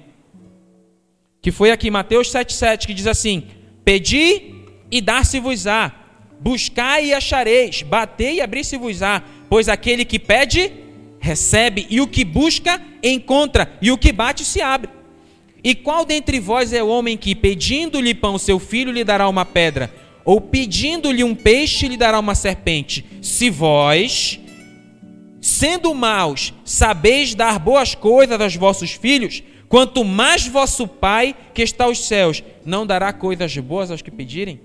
Que 1.42 1.50
foi 1.50 1.72
aqui, 1.72 1.90
Mateus 1.90 2.28
7,7, 2.32 2.86
que 2.86 2.94
diz 2.94 3.08
assim: 3.08 3.48
Pedi 3.84 4.54
e 4.88 5.00
dar-se-vos-á, 5.00 5.92
buscai 6.40 7.06
e 7.06 7.14
achareis, 7.14 7.82
batei 7.82 8.36
e 8.36 8.40
abrir-se-vos-á, 8.40 9.20
pois 9.50 9.68
aquele 9.68 10.04
que 10.04 10.18
pede, 10.18 10.72
recebe, 11.18 11.86
e 11.90 12.00
o 12.00 12.06
que 12.06 12.24
busca, 12.24 12.80
encontra, 13.02 13.72
e 13.82 13.90
o 13.90 13.98
que 13.98 14.12
bate, 14.12 14.44
se 14.44 14.62
abre. 14.62 14.90
E 15.62 15.74
qual 15.74 16.04
dentre 16.04 16.38
vós 16.38 16.72
é 16.72 16.80
o 16.84 16.88
homem 16.88 17.16
que, 17.16 17.34
pedindo-lhe 17.34 18.14
pão, 18.14 18.38
seu 18.38 18.60
filho 18.60 18.92
lhe 18.92 19.02
dará 19.02 19.28
uma 19.28 19.44
pedra? 19.44 19.90
Ou 20.26 20.40
pedindo-lhe 20.40 21.22
um 21.22 21.36
peixe, 21.36 21.86
lhe 21.86 21.96
dará 21.96 22.18
uma 22.18 22.34
serpente. 22.34 23.06
Se 23.22 23.48
vós, 23.48 24.40
sendo 25.40 25.94
maus, 25.94 26.52
sabeis 26.64 27.32
dar 27.32 27.60
boas 27.60 27.94
coisas 27.94 28.38
aos 28.40 28.56
vossos 28.56 28.90
filhos, 28.90 29.40
quanto 29.68 30.04
mais 30.04 30.44
vosso 30.44 30.88
Pai, 30.88 31.34
que 31.54 31.62
está 31.62 31.84
aos 31.84 32.04
céus, 32.04 32.42
não 32.64 32.84
dará 32.84 33.12
coisas 33.12 33.56
boas 33.58 33.88
aos 33.92 34.02
que 34.02 34.10
pedirem? 34.10 34.60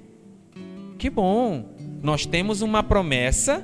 Que 0.97 1.11
bom! 1.11 1.75
Nós 2.01 2.25
temos 2.25 2.63
uma 2.63 2.81
promessa 2.81 3.63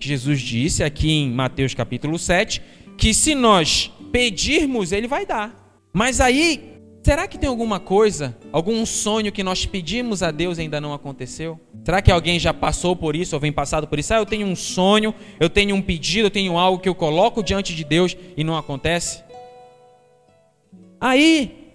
que 0.00 0.08
Jesus 0.08 0.40
disse 0.40 0.82
aqui 0.82 1.10
em 1.10 1.30
Mateus 1.30 1.74
capítulo 1.74 2.18
7, 2.18 2.62
que 2.96 3.12
se 3.12 3.34
nós 3.34 3.92
pedirmos, 4.10 4.92
ele 4.92 5.06
vai 5.06 5.26
dar. 5.26 5.54
Mas 5.92 6.18
aí 6.18 6.77
Será 7.02 7.26
que 7.26 7.38
tem 7.38 7.48
alguma 7.48 7.80
coisa, 7.80 8.36
algum 8.52 8.84
sonho 8.84 9.32
que 9.32 9.42
nós 9.42 9.64
pedimos 9.64 10.22
a 10.22 10.30
Deus 10.30 10.58
e 10.58 10.62
ainda 10.62 10.80
não 10.80 10.92
aconteceu? 10.92 11.58
Será 11.84 12.02
que 12.02 12.10
alguém 12.10 12.38
já 12.38 12.52
passou 12.52 12.94
por 12.94 13.16
isso 13.16 13.34
ou 13.34 13.40
vem 13.40 13.52
passado 13.52 13.86
por 13.86 13.98
isso? 13.98 14.12
Ah, 14.12 14.18
eu 14.18 14.26
tenho 14.26 14.46
um 14.46 14.56
sonho, 14.56 15.14
eu 15.40 15.48
tenho 15.48 15.74
um 15.74 15.80
pedido, 15.80 16.26
eu 16.26 16.30
tenho 16.30 16.58
algo 16.58 16.78
que 16.78 16.88
eu 16.88 16.94
coloco 16.94 17.42
diante 17.42 17.74
de 17.74 17.84
Deus 17.84 18.16
e 18.36 18.44
não 18.44 18.56
acontece? 18.56 19.22
Aí, 21.00 21.72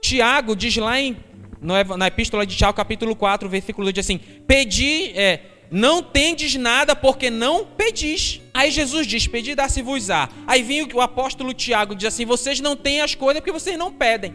Tiago 0.00 0.56
diz 0.56 0.76
lá 0.76 0.98
em, 0.98 1.16
na 1.60 2.06
epístola 2.06 2.46
de 2.46 2.56
Tiago, 2.56 2.76
capítulo 2.76 3.14
4, 3.14 3.48
versículo 3.48 3.84
2, 3.84 3.94
diz 3.94 4.06
assim: 4.06 4.18
Pedi, 4.46 5.12
é, 5.14 5.40
não 5.70 6.02
tendes 6.02 6.54
nada 6.54 6.94
porque 6.94 7.30
não 7.30 7.64
pedis. 7.64 8.40
Aí 8.54 8.70
Jesus 8.70 9.06
diz: 9.06 9.26
Pedi, 9.26 9.54
dar-se-vos-á. 9.54 10.28
Aí 10.46 10.62
vem 10.62 10.82
o 10.92 11.00
apóstolo 11.00 11.52
Tiago 11.52 11.94
diz 11.94 12.08
assim: 12.08 12.24
Vocês 12.24 12.60
não 12.60 12.76
têm 12.76 13.00
as 13.00 13.14
coisas 13.14 13.40
porque 13.40 13.52
vocês 13.52 13.78
não 13.78 13.92
pedem. 13.92 14.34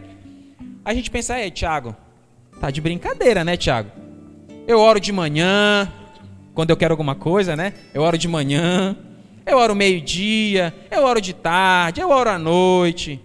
A 0.84 0.92
gente 0.94 1.10
pensa: 1.10 1.36
É, 1.36 1.50
Tiago, 1.50 1.96
tá 2.60 2.70
de 2.70 2.80
brincadeira, 2.80 3.44
né, 3.44 3.56
Tiago? 3.56 3.90
Eu 4.66 4.78
oro 4.78 5.00
de 5.00 5.12
manhã, 5.12 5.90
quando 6.54 6.70
eu 6.70 6.76
quero 6.76 6.92
alguma 6.92 7.14
coisa, 7.14 7.56
né? 7.56 7.72
Eu 7.92 8.02
oro 8.02 8.16
de 8.16 8.28
manhã, 8.28 8.96
eu 9.44 9.56
oro 9.58 9.74
meio-dia, 9.74 10.74
eu 10.90 11.02
oro 11.02 11.20
de 11.20 11.32
tarde, 11.32 12.00
eu 12.00 12.10
oro 12.10 12.30
à 12.30 12.38
noite. 12.38 13.20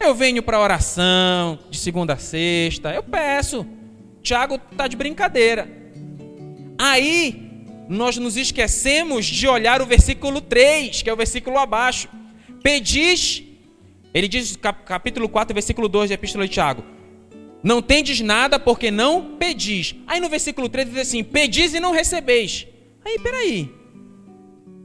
Eu 0.00 0.14
venho 0.14 0.42
para 0.42 0.58
oração 0.58 1.58
de 1.70 1.78
segunda 1.78 2.14
a 2.14 2.18
sexta, 2.18 2.92
eu 2.92 3.02
peço. 3.02 3.66
Tiago 4.22 4.58
tá 4.76 4.88
de 4.88 4.96
brincadeira. 4.96 5.79
Aí 6.82 7.50
nós 7.90 8.16
nos 8.16 8.38
esquecemos 8.38 9.26
de 9.26 9.46
olhar 9.46 9.82
o 9.82 9.86
versículo 9.86 10.40
3, 10.40 11.02
que 11.02 11.10
é 11.10 11.12
o 11.12 11.16
versículo 11.16 11.58
abaixo. 11.58 12.08
Pedis, 12.62 13.42
ele 14.14 14.26
diz 14.26 14.56
capítulo 14.86 15.28
4, 15.28 15.52
versículo 15.52 15.90
2 15.90 16.08
da 16.08 16.14
Epístola 16.14 16.46
de 16.46 16.54
Tiago. 16.54 16.82
Não 17.62 17.82
tendes 17.82 18.22
nada 18.22 18.58
porque 18.58 18.90
não 18.90 19.36
pedis. 19.36 19.94
Aí 20.06 20.20
no 20.20 20.30
versículo 20.30 20.70
3 20.70 20.88
diz 20.88 20.98
assim: 21.00 21.22
Pedis 21.22 21.74
e 21.74 21.80
não 21.80 21.92
recebeis. 21.92 22.66
Aí, 23.04 23.18
peraí. 23.18 23.68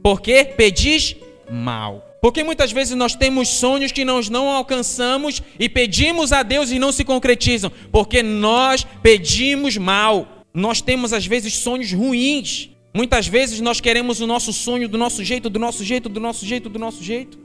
Porque 0.02 0.44
pedis 0.44 1.16
mal. 1.50 2.04
Porque 2.20 2.44
muitas 2.44 2.72
vezes 2.72 2.94
nós 2.94 3.14
temos 3.14 3.48
sonhos 3.48 3.90
que 3.90 4.04
nós 4.04 4.28
não 4.28 4.50
alcançamos 4.50 5.42
e 5.58 5.66
pedimos 5.66 6.30
a 6.30 6.42
Deus 6.42 6.70
e 6.70 6.78
não 6.78 6.92
se 6.92 7.04
concretizam. 7.04 7.72
Porque 7.90 8.22
nós 8.22 8.86
pedimos 9.02 9.78
mal. 9.78 10.35
Nós 10.56 10.80
temos 10.80 11.12
às 11.12 11.26
vezes 11.26 11.52
sonhos 11.52 11.92
ruins. 11.92 12.70
Muitas 12.94 13.28
vezes 13.28 13.60
nós 13.60 13.78
queremos 13.78 14.22
o 14.22 14.26
nosso 14.26 14.54
sonho 14.54 14.88
do 14.88 14.96
nosso 14.96 15.22
jeito, 15.22 15.50
do 15.50 15.58
nosso 15.58 15.84
jeito, 15.84 16.08
do 16.08 16.18
nosso 16.18 16.46
jeito, 16.46 16.70
do 16.70 16.78
nosso 16.78 17.04
jeito. 17.04 17.38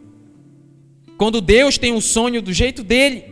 Quando 1.18 1.42
Deus 1.42 1.78
tem 1.78 1.92
um 1.92 2.00
sonho 2.00 2.42
do 2.42 2.54
jeito 2.54 2.86
dele. 2.86 3.26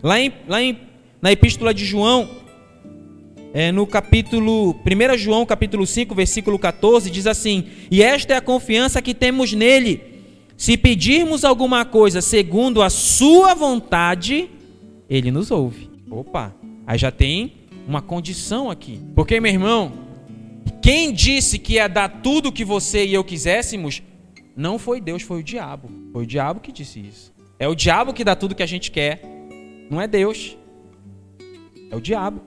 Lá, 0.00 0.20
em, 0.20 0.32
lá 0.46 0.62
em, 0.62 0.78
na 1.20 1.32
epístola 1.32 1.74
de 1.74 1.84
João, 1.84 2.30
é, 3.52 3.72
no 3.72 3.84
capítulo 3.84 4.76
1 4.86 5.18
João, 5.18 5.44
capítulo 5.44 5.84
5, 5.84 6.14
versículo 6.14 6.56
14, 6.56 7.10
diz 7.10 7.26
assim: 7.26 7.64
E 7.90 8.00
esta 8.00 8.34
é 8.34 8.36
a 8.36 8.40
confiança 8.40 9.02
que 9.02 9.12
temos 9.12 9.52
nele. 9.52 10.00
Se 10.56 10.76
pedirmos 10.76 11.44
alguma 11.44 11.84
coisa 11.84 12.20
segundo 12.20 12.80
a 12.80 12.88
sua 12.88 13.54
vontade, 13.54 14.48
ele 15.10 15.32
nos 15.32 15.50
ouve. 15.50 15.90
Opa, 16.08 16.54
aí 16.86 16.96
já 16.96 17.10
tem 17.10 17.61
uma 17.86 18.02
condição 18.02 18.70
aqui. 18.70 19.00
Porque, 19.14 19.40
meu 19.40 19.52
irmão, 19.52 19.92
quem 20.82 21.12
disse 21.12 21.58
que 21.58 21.74
ia 21.74 21.88
dar 21.88 22.08
tudo 22.22 22.52
que 22.52 22.64
você 22.64 23.04
e 23.04 23.14
eu 23.14 23.24
quiséssemos, 23.24 24.02
não 24.56 24.78
foi 24.78 25.00
Deus, 25.00 25.22
foi 25.22 25.40
o 25.40 25.42
diabo. 25.42 25.88
Foi 26.12 26.24
o 26.24 26.26
diabo 26.26 26.60
que 26.60 26.72
disse 26.72 27.00
isso. 27.00 27.32
É 27.58 27.68
o 27.68 27.74
diabo 27.74 28.12
que 28.12 28.24
dá 28.24 28.34
tudo 28.34 28.54
que 28.54 28.62
a 28.62 28.66
gente 28.66 28.90
quer, 28.90 29.22
não 29.90 30.00
é 30.00 30.06
Deus. 30.06 30.56
É 31.90 31.96
o 31.96 32.00
diabo. 32.00 32.42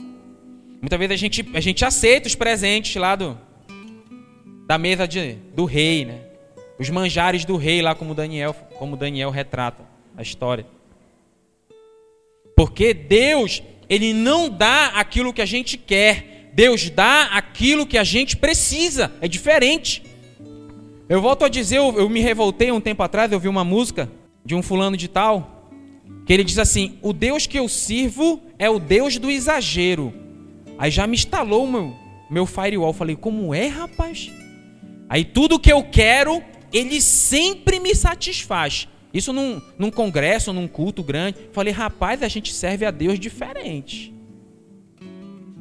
Muitas 0.82 1.00
vezes 1.00 1.14
a 1.14 1.18
gente, 1.18 1.46
a 1.54 1.60
gente 1.60 1.86
aceita 1.86 2.28
os 2.28 2.36
presentes 2.36 2.96
lá 2.96 3.16
do, 3.16 3.38
da 4.68 4.78
mesa 4.78 5.08
de, 5.08 5.36
do 5.56 5.66
rei, 5.66 6.06
né? 6.06 6.22
Os 6.78 6.90
manjares 6.90 7.46
do 7.46 7.56
rei 7.56 7.82
lá 7.82 7.96
como 7.96 8.14
Daniel, 8.14 8.54
como 8.78 8.98
Daniel 8.98 9.30
retrata 9.30 9.84
a 10.18 10.22
história. 10.22 10.66
Porque 12.56 12.94
Deus 12.94 13.64
ele 13.90 14.14
não 14.14 14.50
dá 14.50 14.88
aquilo 14.88 15.34
que 15.34 15.42
a 15.42 15.46
gente 15.46 15.78
quer. 15.78 16.52
Deus 16.54 16.90
dá 16.90 17.24
aquilo 17.34 17.86
que 17.86 17.98
a 17.98 18.04
gente 18.04 18.38
precisa, 18.38 19.12
é 19.20 19.28
diferente. 19.28 20.04
Eu 21.08 21.22
volto 21.22 21.46
a 21.46 21.50
dizer, 21.50 21.78
eu, 21.78 21.98
eu 21.98 22.10
me 22.10 22.22
revoltei 22.22 22.72
um 22.72 22.82
tempo 22.82 23.04
atrás, 23.04 23.32
eu 23.32 23.40
vi 23.40 23.48
uma 23.48 23.64
música 23.64 24.10
de 24.44 24.56
um 24.56 24.64
fulano 24.64 24.96
de 24.96 25.08
tal, 25.08 25.70
que 26.26 26.34
ele 26.34 26.44
diz 26.44 26.58
assim: 26.58 26.98
O 27.02 27.14
Deus 27.14 27.46
que 27.46 27.60
eu 27.60 27.68
sirvo 27.68 28.42
é 28.58 28.70
o 28.70 28.80
Deus 28.80 29.18
do 29.18 29.30
exagero. 29.30 30.14
Aí 30.78 30.92
já 30.92 31.08
me 31.08 31.16
instalou 31.16 31.68
meu, 31.68 31.94
meu 32.30 32.46
firewall. 32.46 32.94
Falei, 32.94 33.16
como 33.16 33.54
é, 33.54 33.68
rapaz? 33.68 34.32
Aí 35.08 35.24
tudo 35.24 35.60
que 35.60 35.72
eu 35.72 35.84
quero, 35.84 36.44
ele 36.74 37.00
sempre 37.00 37.80
me 37.80 37.96
satisfaz. 37.96 38.88
Isso 39.16 39.32
num, 39.32 39.62
num 39.80 39.90
congresso, 39.90 40.52
num 40.52 40.68
culto 40.68 41.02
grande. 41.02 41.38
Falei, 41.54 41.72
rapaz, 41.72 42.22
a 42.22 42.28
gente 42.28 42.54
serve 42.54 42.86
a 42.86 42.92
Deus 42.92 43.18
diferente. 43.18 44.14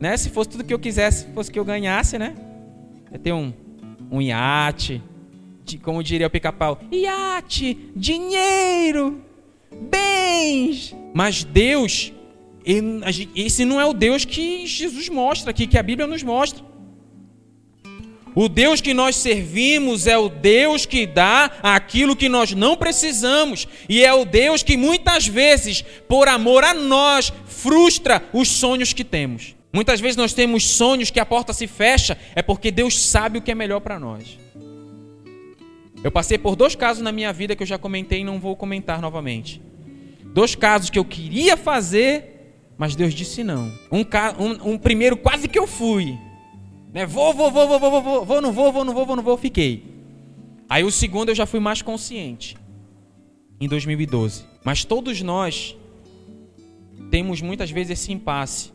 Né? 0.00 0.16
Se 0.16 0.28
fosse 0.28 0.50
tudo 0.50 0.64
que 0.64 0.74
eu 0.74 0.78
quisesse, 0.78 1.28
fosse 1.32 1.52
que 1.52 1.58
eu 1.58 1.64
ganhasse, 1.64 2.18
né? 2.18 2.34
Eu 3.12 3.18
ter 3.20 3.32
um, 3.32 3.52
um 4.10 4.20
iate, 4.20 5.00
de, 5.64 5.78
como 5.78 6.02
diria 6.02 6.26
o 6.26 6.30
pica-pau, 6.30 6.80
iate, 6.90 7.78
dinheiro, 7.94 9.22
bens. 9.88 10.92
Mas 11.14 11.44
Deus, 11.44 12.12
esse 13.36 13.64
não 13.64 13.80
é 13.80 13.86
o 13.86 13.92
Deus 13.92 14.24
que 14.24 14.66
Jesus 14.66 15.08
mostra 15.08 15.52
aqui, 15.52 15.68
que 15.68 15.78
a 15.78 15.82
Bíblia 15.82 16.08
nos 16.08 16.24
mostra. 16.24 16.64
O 18.34 18.48
Deus 18.48 18.80
que 18.80 18.92
nós 18.92 19.14
servimos 19.16 20.06
é 20.06 20.18
o 20.18 20.28
Deus 20.28 20.84
que 20.84 21.06
dá 21.06 21.50
aquilo 21.62 22.16
que 22.16 22.28
nós 22.28 22.52
não 22.52 22.76
precisamos, 22.76 23.68
e 23.88 24.04
é 24.04 24.12
o 24.12 24.24
Deus 24.24 24.62
que 24.62 24.76
muitas 24.76 25.26
vezes, 25.26 25.82
por 26.08 26.26
amor 26.26 26.64
a 26.64 26.74
nós, 26.74 27.32
frustra 27.46 28.22
os 28.32 28.48
sonhos 28.48 28.92
que 28.92 29.04
temos. 29.04 29.54
Muitas 29.72 30.00
vezes 30.00 30.16
nós 30.16 30.32
temos 30.32 30.68
sonhos 30.68 31.10
que 31.10 31.20
a 31.20 31.26
porta 31.26 31.52
se 31.52 31.66
fecha, 31.66 32.18
é 32.34 32.42
porque 32.42 32.70
Deus 32.70 32.98
sabe 33.06 33.38
o 33.38 33.42
que 33.42 33.52
é 33.52 33.54
melhor 33.54 33.80
para 33.80 34.00
nós. 34.00 34.38
Eu 36.02 36.10
passei 36.10 36.36
por 36.36 36.54
dois 36.56 36.74
casos 36.74 37.02
na 37.02 37.12
minha 37.12 37.32
vida 37.32 37.56
que 37.56 37.62
eu 37.62 37.66
já 37.66 37.78
comentei 37.78 38.20
e 38.20 38.24
não 38.24 38.38
vou 38.38 38.54
comentar 38.56 39.00
novamente. 39.00 39.62
Dois 40.22 40.54
casos 40.54 40.90
que 40.90 40.98
eu 40.98 41.04
queria 41.04 41.56
fazer, 41.56 42.56
mas 42.76 42.96
Deus 42.96 43.14
disse 43.14 43.44
não. 43.44 43.72
Um, 43.90 44.04
um, 44.38 44.72
um 44.72 44.78
primeiro 44.78 45.16
quase 45.16 45.48
que 45.48 45.58
eu 45.58 45.66
fui. 45.66 46.18
Né? 46.94 47.04
Vou, 47.04 47.34
vou, 47.34 47.50
vou, 47.50 47.66
vou, 47.66 47.80
vou, 47.80 48.02
vou, 48.02 48.24
vou, 48.24 48.40
não 48.40 48.52
vou, 48.52 48.72
vou, 48.72 48.84
não 48.84 48.94
vou, 48.94 49.04
vou, 49.04 49.16
não 49.16 49.22
vou, 49.22 49.36
fiquei. 49.36 49.82
Aí 50.68 50.84
o 50.84 50.92
segundo 50.92 51.30
eu 51.30 51.34
já 51.34 51.44
fui 51.44 51.58
mais 51.58 51.82
consciente. 51.82 52.56
Em 53.60 53.68
2012. 53.68 54.44
Mas 54.62 54.84
todos 54.84 55.20
nós 55.20 55.76
temos 57.10 57.42
muitas 57.42 57.70
vezes 57.70 57.98
esse 57.98 58.12
impasse. 58.12 58.72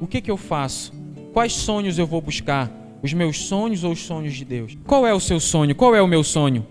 O 0.00 0.08
que, 0.08 0.20
que 0.20 0.30
eu 0.30 0.36
faço? 0.36 0.92
Quais 1.32 1.52
sonhos 1.52 1.98
eu 1.98 2.06
vou 2.06 2.20
buscar? 2.20 2.70
Os 3.02 3.12
meus 3.12 3.38
sonhos 3.38 3.84
ou 3.84 3.92
os 3.92 4.00
sonhos 4.00 4.34
de 4.34 4.44
Deus? 4.44 4.76
Qual 4.84 5.06
é 5.06 5.14
o 5.14 5.20
seu 5.20 5.38
sonho? 5.38 5.74
Qual 5.74 5.94
é 5.94 6.02
o 6.02 6.08
meu 6.08 6.24
sonho? 6.24 6.66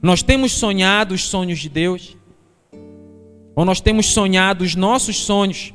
Nós 0.00 0.22
temos 0.22 0.52
sonhado 0.52 1.14
os 1.14 1.24
sonhos 1.24 1.58
de 1.58 1.68
Deus? 1.68 2.16
Ou 3.54 3.64
nós 3.64 3.80
temos 3.80 4.06
sonhado 4.06 4.64
os 4.64 4.74
nossos 4.74 5.16
sonhos? 5.16 5.74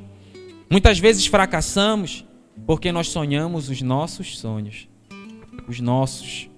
Muitas 0.69 0.98
vezes 0.98 1.27
fracassamos 1.27 2.25
porque 2.65 2.91
nós 2.91 3.07
sonhamos 3.07 3.69
os 3.69 3.81
nossos 3.81 4.39
sonhos. 4.39 4.87
Os 5.67 5.79
nossos. 5.79 6.49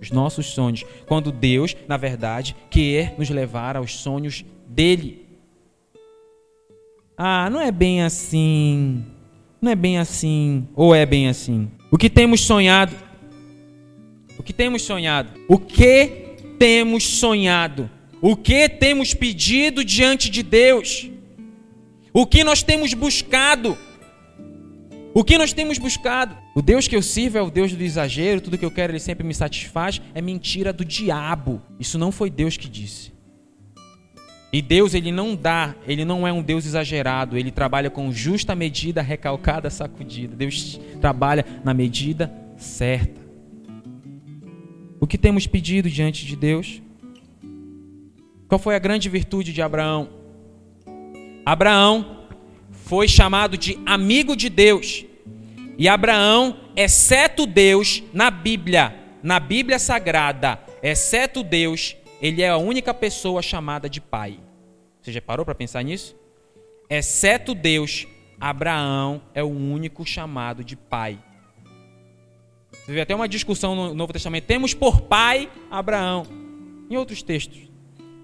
Os 0.00 0.10
nossos 0.10 0.46
sonhos. 0.46 0.84
Quando 1.06 1.32
Deus, 1.32 1.76
na 1.88 1.96
verdade, 1.96 2.56
quer 2.70 3.14
nos 3.18 3.30
levar 3.30 3.76
aos 3.76 3.96
sonhos 3.96 4.44
dele. 4.66 5.26
Ah, 7.16 7.48
não 7.50 7.60
é 7.60 7.70
bem 7.70 8.02
assim. 8.02 9.04
Não 9.60 9.70
é 9.70 9.74
bem 9.74 9.98
assim. 9.98 10.68
Ou 10.74 10.94
é 10.94 11.06
bem 11.06 11.28
assim? 11.28 11.70
O 11.90 11.96
que 11.96 12.10
temos 12.10 12.40
sonhado? 12.40 12.94
O 14.38 14.42
que 14.42 14.52
temos 14.52 14.82
sonhado? 14.82 15.30
O 15.48 15.58
que 15.58 16.34
temos 16.58 17.04
sonhado? 17.04 17.88
O 18.20 18.36
que 18.36 18.68
temos 18.68 19.14
pedido 19.14 19.84
diante 19.84 20.28
de 20.28 20.42
Deus? 20.42 21.08
O 22.12 22.26
que 22.26 22.42
nós 22.42 22.62
temos 22.62 22.94
buscado? 22.94 23.76
O 25.14 25.22
que 25.22 25.38
nós 25.38 25.52
temos 25.52 25.78
buscado? 25.78 26.36
O 26.56 26.60
Deus 26.60 26.88
que 26.88 26.96
eu 26.96 27.00
sirvo 27.00 27.38
é 27.38 27.42
o 27.42 27.48
Deus 27.48 27.72
do 27.72 27.84
exagero, 27.84 28.40
tudo 28.40 28.58
que 28.58 28.64
eu 28.64 28.70
quero 28.70 28.90
ele 28.90 28.98
sempre 28.98 29.24
me 29.24 29.32
satisfaz. 29.32 30.02
É 30.12 30.20
mentira 30.20 30.72
do 30.72 30.84
diabo. 30.84 31.62
Isso 31.78 31.96
não 31.96 32.10
foi 32.10 32.28
Deus 32.28 32.56
que 32.56 32.68
disse. 32.68 33.12
E 34.52 34.60
Deus, 34.60 34.92
ele 34.92 35.12
não 35.12 35.36
dá, 35.36 35.74
ele 35.86 36.04
não 36.04 36.26
é 36.26 36.32
um 36.32 36.42
Deus 36.42 36.66
exagerado, 36.66 37.36
ele 37.36 37.50
trabalha 37.50 37.90
com 37.90 38.12
justa 38.12 38.54
medida, 38.54 39.02
recalcada, 39.02 39.70
sacudida. 39.70 40.34
Deus 40.34 40.80
trabalha 41.00 41.44
na 41.64 41.72
medida 41.72 42.32
certa. 42.56 43.20
O 45.00 45.06
que 45.06 45.18
temos 45.18 45.46
pedido 45.46 45.88
diante 45.88 46.26
de 46.26 46.34
Deus? 46.34 46.82
Qual 48.48 48.58
foi 48.58 48.74
a 48.74 48.80
grande 48.80 49.08
virtude 49.08 49.52
de 49.52 49.62
Abraão? 49.62 50.08
Abraão 51.44 52.13
foi 52.84 53.08
chamado 53.08 53.56
de 53.56 53.78
amigo 53.86 54.36
de 54.36 54.48
Deus. 54.48 55.04
E 55.78 55.88
Abraão, 55.88 56.60
exceto 56.76 57.46
Deus, 57.46 58.02
na 58.12 58.30
Bíblia, 58.30 58.94
na 59.22 59.40
Bíblia 59.40 59.78
Sagrada, 59.78 60.60
exceto 60.82 61.42
Deus, 61.42 61.96
ele 62.20 62.42
é 62.42 62.50
a 62.50 62.58
única 62.58 62.92
pessoa 62.92 63.40
chamada 63.40 63.88
de 63.88 64.00
pai. 64.00 64.38
Você 65.00 65.10
já 65.10 65.20
parou 65.20 65.44
para 65.44 65.54
pensar 65.54 65.82
nisso? 65.82 66.14
Exceto 66.88 67.54
Deus, 67.54 68.06
Abraão 68.38 69.22
é 69.34 69.42
o 69.42 69.48
único 69.48 70.04
chamado 70.04 70.62
de 70.62 70.76
pai. 70.76 71.18
Você 72.72 72.92
vê 72.92 73.00
até 73.00 73.14
uma 73.14 73.28
discussão 73.28 73.74
no 73.74 73.94
Novo 73.94 74.12
Testamento. 74.12 74.44
Temos 74.44 74.74
por 74.74 75.00
pai 75.00 75.50
Abraão. 75.70 76.26
Em 76.90 76.96
outros 76.98 77.22
textos. 77.22 77.73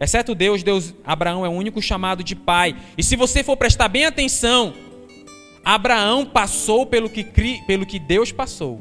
Exceto 0.01 0.35
Deus, 0.35 0.63
Deus, 0.63 0.95
Abraão 1.05 1.45
é 1.45 1.49
o 1.49 1.53
único 1.53 1.83
chamado 1.83 2.25
de 2.25 2.35
pai. 2.35 2.75
E 2.97 3.03
se 3.03 3.17
você 3.17 3.45
for 3.45 3.57
prestar 3.57 3.89
bem 3.89 4.07
atenção, 4.07 4.73
Abraão 5.63 6.25
passou 6.25 6.87
pelo 6.87 7.11
que, 7.11 7.23
pelo 7.67 7.85
que 7.85 7.99
Deus 7.99 8.33
passou. 8.33 8.81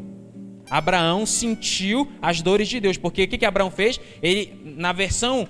Abraão 0.70 1.26
sentiu 1.26 2.08
as 2.22 2.42
dores 2.42 2.70
de 2.70 2.80
Deus, 2.80 2.96
porque 2.96 3.24
o 3.24 3.28
que, 3.28 3.38
que 3.38 3.46
Abraão 3.46 3.70
fez? 3.70 4.00
Ele, 4.22 4.62
na 4.64 4.94
versão 4.94 5.48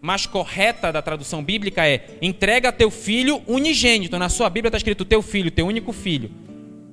mais 0.00 0.24
correta 0.24 0.92
da 0.92 1.02
tradução 1.02 1.42
bíblica 1.42 1.84
é: 1.84 2.18
entrega 2.22 2.70
teu 2.70 2.90
filho 2.90 3.42
unigênito. 3.48 4.18
Na 4.18 4.28
sua 4.28 4.48
Bíblia 4.48 4.68
está 4.68 4.76
escrito 4.76 5.04
teu 5.04 5.20
filho, 5.20 5.50
teu 5.50 5.66
único 5.66 5.92
filho. 5.92 6.30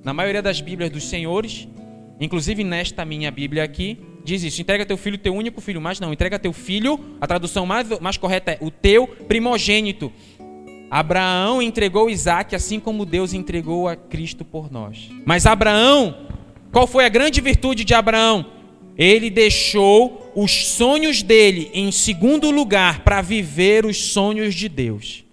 Na 0.03 0.13
maioria 0.13 0.41
das 0.41 0.61
Bíblias 0.61 0.89
dos 0.89 1.03
senhores, 1.03 1.67
inclusive 2.19 2.63
nesta 2.63 3.05
minha 3.05 3.29
Bíblia 3.29 3.63
aqui, 3.63 3.99
diz 4.23 4.43
isso: 4.43 4.61
entrega 4.61 4.85
teu 4.85 4.97
filho, 4.97 5.17
teu 5.17 5.33
único 5.33 5.61
filho. 5.61 5.81
Mas 5.81 5.99
não, 5.99 6.13
entrega 6.13 6.39
teu 6.39 6.53
filho, 6.53 6.99
a 7.19 7.27
tradução 7.27 7.65
mais, 7.65 7.87
mais 7.99 8.17
correta 8.17 8.51
é 8.51 8.57
o 8.61 8.71
teu 8.71 9.07
primogênito. 9.07 10.11
Abraão 10.89 11.61
entregou 11.61 12.09
Isaac 12.09 12.55
assim 12.55 12.79
como 12.79 13.05
Deus 13.05 13.33
entregou 13.33 13.87
a 13.87 13.95
Cristo 13.95 14.45
por 14.45 14.71
nós. 14.71 15.09
Mas 15.25 15.47
Abraão, 15.47 16.27
qual 16.71 16.85
foi 16.85 17.05
a 17.05 17.09
grande 17.09 17.41
virtude 17.41 17.83
de 17.83 17.93
Abraão? 17.93 18.45
Ele 18.95 19.29
deixou 19.29 20.31
os 20.35 20.51
sonhos 20.67 21.23
dele 21.23 21.71
em 21.73 21.91
segundo 21.91 22.51
lugar 22.51 22.99
para 22.99 23.21
viver 23.21 23.85
os 23.85 23.97
sonhos 23.97 24.53
de 24.53 24.69
Deus. 24.69 25.23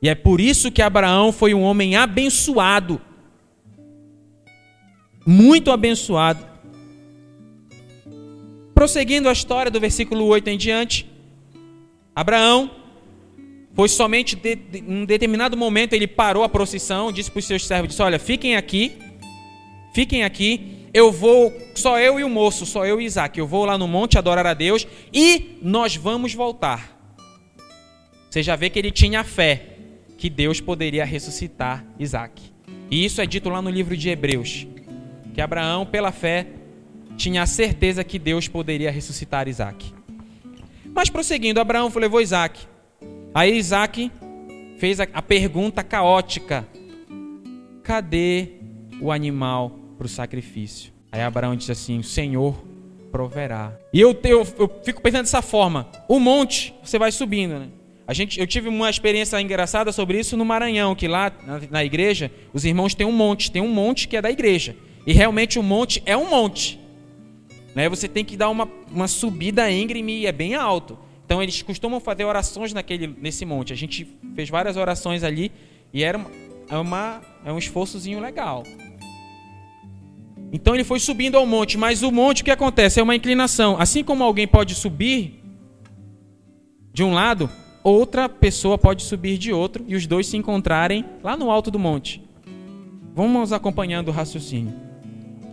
E 0.00 0.08
é 0.08 0.14
por 0.14 0.40
isso 0.40 0.70
que 0.70 0.80
Abraão 0.80 1.30
foi 1.30 1.52
um 1.52 1.62
homem 1.62 1.96
abençoado. 1.96 3.00
Muito 5.26 5.70
abençoado. 5.70 6.55
Prosseguindo 8.76 9.30
a 9.30 9.32
história 9.32 9.70
do 9.70 9.80
versículo 9.80 10.26
8 10.26 10.48
em 10.48 10.58
diante, 10.58 11.10
Abraão 12.14 12.70
foi 13.72 13.88
somente 13.88 14.36
de, 14.36 14.54
de, 14.54 14.78
em 14.80 15.06
determinado 15.06 15.56
momento 15.56 15.94
ele 15.94 16.06
parou 16.06 16.44
a 16.44 16.48
procissão, 16.48 17.10
disse 17.10 17.30
para 17.30 17.38
os 17.38 17.46
seus 17.46 17.66
servos, 17.66 17.88
disse: 17.88 18.02
"Olha, 18.02 18.18
fiquem 18.18 18.54
aqui. 18.54 18.98
Fiquem 19.94 20.24
aqui. 20.24 20.88
Eu 20.92 21.10
vou, 21.10 21.54
só 21.74 21.98
eu 21.98 22.20
e 22.20 22.24
o 22.24 22.28
moço, 22.28 22.66
só 22.66 22.84
eu 22.84 23.00
e 23.00 23.06
Isaac. 23.06 23.38
Eu 23.38 23.46
vou 23.46 23.64
lá 23.64 23.78
no 23.78 23.88
monte 23.88 24.18
adorar 24.18 24.44
a 24.44 24.52
Deus 24.52 24.86
e 25.10 25.58
nós 25.62 25.96
vamos 25.96 26.34
voltar." 26.34 26.94
Você 28.28 28.42
já 28.42 28.56
vê 28.56 28.68
que 28.68 28.78
ele 28.78 28.90
tinha 28.90 29.24
fé 29.24 29.68
que 30.18 30.28
Deus 30.28 30.60
poderia 30.60 31.06
ressuscitar 31.06 31.82
Isaac. 31.98 32.42
E 32.90 33.06
isso 33.06 33.22
é 33.22 33.26
dito 33.26 33.48
lá 33.48 33.62
no 33.62 33.70
livro 33.70 33.96
de 33.96 34.10
Hebreus, 34.10 34.66
que 35.32 35.40
Abraão, 35.40 35.86
pela 35.86 36.12
fé, 36.12 36.46
tinha 37.16 37.42
a 37.42 37.46
certeza 37.46 38.04
que 38.04 38.18
Deus 38.18 38.46
poderia 38.46 38.90
ressuscitar 38.90 39.48
Isaac. 39.48 39.92
Mas 40.94 41.10
prosseguindo, 41.10 41.60
Abraão 41.60 41.90
levou 41.94 42.20
Isaac. 42.20 42.60
Aí 43.34 43.56
Isaac 43.56 44.10
fez 44.78 45.00
a, 45.00 45.22
pergunta 45.22 45.82
caótica: 45.82 46.66
cadê 47.82 48.48
o 49.00 49.10
animal 49.12 49.70
para 49.98 50.06
o 50.06 50.08
sacrifício? 50.08 50.92
Aí 51.12 51.20
Abraão 51.20 51.56
disse 51.56 51.72
assim: 51.72 51.98
o 51.98 52.04
Senhor 52.04 52.64
proverá. 53.12 53.72
E 53.92 54.00
eu, 54.00 54.18
eu, 54.24 54.46
eu 54.58 54.80
fico 54.84 55.02
pensando 55.02 55.22
dessa 55.22 55.42
forma: 55.42 55.88
o 56.08 56.18
monte, 56.18 56.74
você 56.82 56.98
vai 56.98 57.12
subindo, 57.12 57.58
né? 57.58 57.68
A 58.08 58.14
gente, 58.14 58.38
eu 58.38 58.46
tive 58.46 58.68
uma 58.68 58.88
experiência 58.88 59.40
engraçada 59.40 59.90
sobre 59.90 60.20
isso 60.20 60.36
no 60.36 60.44
Maranhão, 60.44 60.94
que 60.94 61.08
lá 61.08 61.32
na, 61.44 61.60
na 61.70 61.84
igreja, 61.84 62.30
os 62.52 62.64
irmãos 62.64 62.94
têm 62.94 63.06
um 63.06 63.12
monte, 63.12 63.50
tem 63.50 63.60
um 63.60 63.68
monte 63.68 64.06
que 64.06 64.16
é 64.16 64.22
da 64.22 64.30
igreja. 64.30 64.76
E 65.04 65.12
realmente 65.12 65.58
o 65.58 65.62
monte 65.62 66.02
é 66.06 66.16
um 66.16 66.30
monte. 66.30 66.85
Né? 67.76 67.90
Você 67.90 68.08
tem 68.08 68.24
que 68.24 68.38
dar 68.38 68.48
uma, 68.48 68.66
uma 68.90 69.06
subida 69.06 69.70
íngreme 69.70 70.20
e 70.20 70.26
é 70.26 70.32
bem 70.32 70.54
alto. 70.54 70.98
Então 71.26 71.42
eles 71.42 71.60
costumam 71.60 72.00
fazer 72.00 72.24
orações 72.24 72.72
naquele, 72.72 73.06
nesse 73.06 73.44
monte. 73.44 73.74
A 73.74 73.76
gente 73.76 74.08
fez 74.34 74.48
várias 74.48 74.78
orações 74.78 75.22
ali 75.22 75.52
e 75.92 76.02
era 76.02 76.18
é 76.70 76.76
uma, 76.78 77.20
é 77.44 77.52
um 77.52 77.58
esforçozinho 77.58 78.18
legal. 78.18 78.62
Então 80.50 80.74
ele 80.74 80.84
foi 80.84 80.98
subindo 80.98 81.36
ao 81.36 81.44
monte, 81.44 81.76
mas 81.76 82.02
o 82.02 82.10
monte 82.10 82.40
o 82.40 82.44
que 82.46 82.50
acontece? 82.50 82.98
É 82.98 83.02
uma 83.02 83.14
inclinação. 83.14 83.76
Assim 83.78 84.02
como 84.02 84.24
alguém 84.24 84.48
pode 84.48 84.74
subir 84.74 85.42
de 86.94 87.04
um 87.04 87.12
lado, 87.12 87.50
outra 87.84 88.26
pessoa 88.26 88.78
pode 88.78 89.02
subir 89.02 89.36
de 89.36 89.52
outro 89.52 89.84
e 89.86 89.94
os 89.94 90.06
dois 90.06 90.26
se 90.28 90.36
encontrarem 90.36 91.04
lá 91.22 91.36
no 91.36 91.50
alto 91.50 91.70
do 91.70 91.78
monte. 91.78 92.22
Vamos 93.14 93.52
acompanhando 93.52 94.08
o 94.08 94.12
raciocínio. 94.12 94.72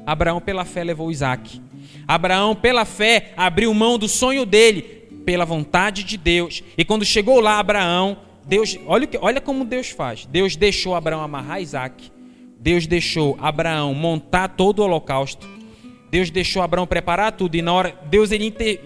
Abraão, 0.06 0.40
pela 0.40 0.64
fé, 0.64 0.86
levou 0.86 1.12
Isaac. 1.12 1.62
Abraão, 2.08 2.56
pela 2.56 2.86
fé, 2.86 3.34
abriu 3.38 3.74
mão 3.74 3.98
do 3.98 4.08
sonho 4.08 4.46
dele, 4.46 4.82
pela 5.26 5.46
vontade 5.46 6.04
de 6.04 6.18
Deus. 6.18 6.64
E 6.78 6.84
quando 6.84 7.06
chegou 7.06 7.40
lá, 7.40 7.60
Abraão, 7.60 8.18
Deus, 8.46 8.78
olha, 8.86 9.08
olha 9.22 9.42
como 9.42 9.64
Deus 9.64 9.90
faz. 9.90 10.26
Deus 10.26 10.56
deixou 10.56 10.96
Abraão 10.96 11.22
amarrar 11.22 11.62
Isaac. 11.62 12.12
Deus 12.60 12.86
deixou 12.88 13.38
Abraão 13.42 13.94
montar 13.94 14.50
todo 14.50 14.80
o 14.80 14.84
holocausto. 14.84 15.48
Deus 16.10 16.30
deixou 16.30 16.62
Abraão 16.62 16.86
preparar 16.86 17.32
tudo. 17.32 17.56
E 17.56 17.62
na 17.62 17.74
hora, 17.74 17.98
Deus 18.06 18.32
ele 18.32 18.46
inter, 18.46 18.80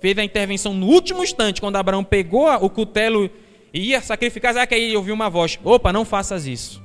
fez 0.00 0.18
a 0.18 0.24
intervenção 0.24 0.74
no 0.74 0.86
último 0.86 1.22
instante, 1.22 1.60
quando 1.60 1.76
Abraão 1.76 2.04
pegou 2.04 2.48
o 2.48 2.68
cutelo 2.68 3.30
e 3.72 3.88
ia 3.88 4.00
sacrificar 4.00 4.52
Isaac, 4.52 4.74
aí 4.74 4.96
ouviu 4.96 5.14
uma 5.14 5.30
voz: 5.30 5.58
Opa, 5.64 5.92
não 5.92 6.04
faças 6.04 6.46
isso. 6.46 6.82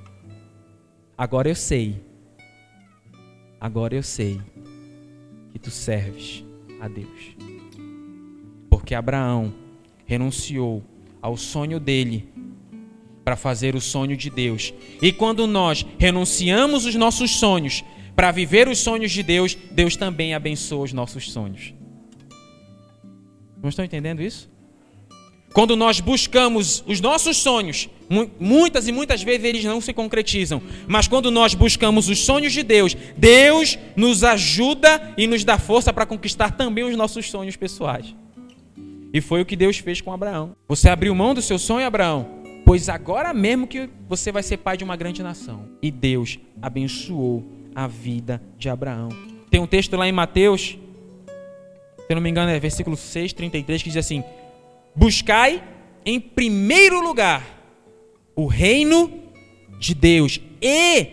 Agora 1.17 1.49
eu 1.49 1.55
sei. 1.55 2.01
Agora 3.60 3.93
eu 3.93 4.01
sei 4.01 4.39
que 5.51 5.59
tu 5.59 5.71
serves 5.71 6.43
a 6.79 6.88
Deus. 6.88 7.35
Porque 8.69 8.95
Abraão 8.95 9.53
renunciou 10.05 10.83
ao 11.21 11.35
sonho 11.38 11.79
dele 11.79 12.29
para 13.23 13.35
fazer 13.35 13.75
o 13.75 13.81
sonho 13.81 14.17
de 14.17 14.29
Deus. 14.29 14.73
E 15.01 15.12
quando 15.12 15.45
nós 15.45 15.85
renunciamos 15.97 16.85
os 16.85 16.95
nossos 16.95 17.31
sonhos 17.31 17.83
para 18.15 18.31
viver 18.31 18.67
os 18.67 18.79
sonhos 18.79 19.12
de 19.12 19.21
Deus, 19.21 19.55
Deus 19.71 19.95
também 19.95 20.33
abençoa 20.33 20.83
os 20.83 20.93
nossos 20.93 21.31
sonhos. 21.31 21.73
Não 23.62 23.69
estão 23.69 23.85
entendendo 23.85 24.21
isso? 24.21 24.49
Quando 25.53 25.75
nós 25.75 25.99
buscamos 25.99 26.83
os 26.85 27.01
nossos 27.01 27.38
sonhos, 27.38 27.89
muitas 28.39 28.88
e 28.88 28.91
muitas 28.91 29.23
vezes 29.23 29.43
eles 29.43 29.63
não 29.63 29.81
se 29.81 29.93
concretizam, 29.93 30.62
mas 30.88 31.07
quando 31.07 31.31
nós 31.31 31.53
buscamos 31.53 32.07
os 32.07 32.19
sonhos 32.19 32.53
de 32.53 32.63
Deus, 32.63 32.95
Deus 33.17 33.77
nos 33.95 34.23
ajuda 34.23 35.13
e 35.17 35.25
nos 35.25 35.43
dá 35.43 35.57
força 35.57 35.91
para 35.91 36.05
conquistar 36.05 36.51
também 36.51 36.83
os 36.83 36.95
nossos 36.95 37.29
sonhos 37.29 37.55
pessoais. 37.55 38.15
E 39.12 39.21
foi 39.21 39.41
o 39.41 39.45
que 39.45 39.55
Deus 39.55 39.79
fez 39.79 40.01
com 40.01 40.13
Abraão. 40.13 40.55
Você 40.67 40.88
abriu 40.88 41.15
mão 41.15 41.33
do 41.33 41.41
seu 41.41 41.57
sonho, 41.57 41.85
Abraão? 41.85 42.39
Pois 42.63 42.88
agora 42.88 43.33
mesmo 43.33 43.65
que 43.65 43.89
você 44.07 44.31
vai 44.31 44.43
ser 44.43 44.57
pai 44.57 44.77
de 44.77 44.83
uma 44.83 44.95
grande 44.95 45.23
nação. 45.23 45.67
E 45.81 45.89
Deus 45.89 46.38
abençoou 46.62 47.43
a 47.73 47.88
vida 47.88 48.39
de 48.57 48.69
Abraão. 48.69 49.09
Tem 49.49 49.59
um 49.59 49.65
texto 49.65 49.95
lá 49.97 50.07
em 50.07 50.12
Mateus, 50.12 50.77
se 52.07 52.13
não 52.13 52.21
me 52.21 52.29
engano 52.29 52.51
é 52.51 52.59
versículo 52.59 52.95
6, 52.95 53.33
33, 53.33 53.81
que 53.81 53.89
diz 53.89 53.97
assim: 53.97 54.23
Buscai 54.95 55.63
em 56.06 56.19
primeiro 56.19 57.02
lugar 57.02 57.43
o 58.36 58.45
reino 58.45 59.12
de 59.80 59.93
Deus, 59.93 60.39
e 60.62 61.06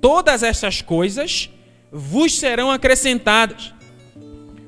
todas 0.00 0.42
essas 0.42 0.82
coisas 0.82 1.50
vos 1.90 2.36
serão 2.36 2.70
acrescentadas. 2.70 3.72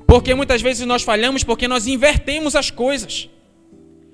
Porque 0.05 0.33
muitas 0.33 0.61
vezes 0.61 0.85
nós 0.85 1.03
falhamos 1.03 1.43
porque 1.43 1.67
nós 1.67 1.85
invertemos 1.85 2.55
as 2.55 2.71
coisas. 2.71 3.29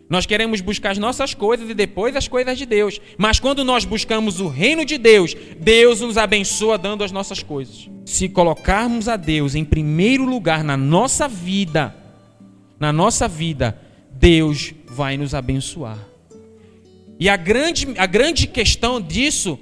Nós 0.10 0.26
queremos 0.26 0.60
buscar 0.60 0.92
as 0.92 0.98
nossas 0.98 1.34
coisas 1.34 1.70
e 1.70 1.74
depois 1.74 2.16
as 2.16 2.28
coisas 2.28 2.58
de 2.58 2.66
Deus. 2.66 3.00
Mas 3.18 3.40
quando 3.40 3.64
nós 3.64 3.86
buscamos 3.86 4.40
o 4.40 4.48
reino 4.48 4.84
de 4.86 4.98
Deus, 4.98 5.36
Deus 5.60 6.02
nos 6.02 6.18
abençoa 6.18 6.78
dando 6.78 7.04
as 7.04 7.12
nossas 7.12 7.42
coisas. 7.42 7.90
Se 8.06 8.28
colocarmos 8.28 9.08
a 9.08 9.16
Deus 9.16 9.56
em 9.56 9.64
primeiro 9.64 10.26
lugar 10.26 10.64
na 10.64 10.76
nossa 10.76 11.28
vida, 11.28 11.96
na 12.80 12.92
nossa 12.92 13.28
vida, 13.28 13.80
Deus 14.24 14.74
vai 14.86 15.18
nos 15.18 15.36
abençoar. 15.36 16.00
E 17.20 17.28
a 17.28 17.36
grande, 17.36 17.86
a 17.98 18.06
grande 18.06 18.48
questão 18.48 19.02
disso 19.02 19.60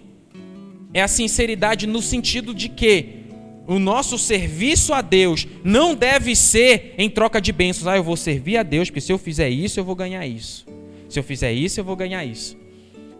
é 0.93 1.01
a 1.01 1.07
sinceridade 1.07 1.87
no 1.87 1.99
sentido 1.99 2.53
de 2.53 2.69
que 2.69 3.21
o 3.65 3.79
nosso 3.79 4.19
serviço 4.19 4.93
a 4.93 5.01
Deus 5.01 5.47
não 5.63 5.95
deve 5.95 6.35
ser 6.35 6.93
em 6.95 7.09
troca 7.09 7.41
de 7.41 7.51
bênçãos. 7.51 7.87
Ah, 7.87 7.97
eu 7.97 8.03
vou 8.03 8.15
servir 8.15 8.57
a 8.57 8.61
Deus, 8.61 8.91
porque 8.91 9.01
se 9.01 9.11
eu 9.11 9.17
fizer 9.17 9.49
isso, 9.49 9.79
eu 9.79 9.83
vou 9.83 9.95
ganhar 9.95 10.27
isso. 10.27 10.67
Se 11.09 11.17
eu 11.17 11.23
fizer 11.23 11.51
isso, 11.51 11.79
eu 11.79 11.83
vou 11.83 11.95
ganhar 11.95 12.23
isso. 12.23 12.55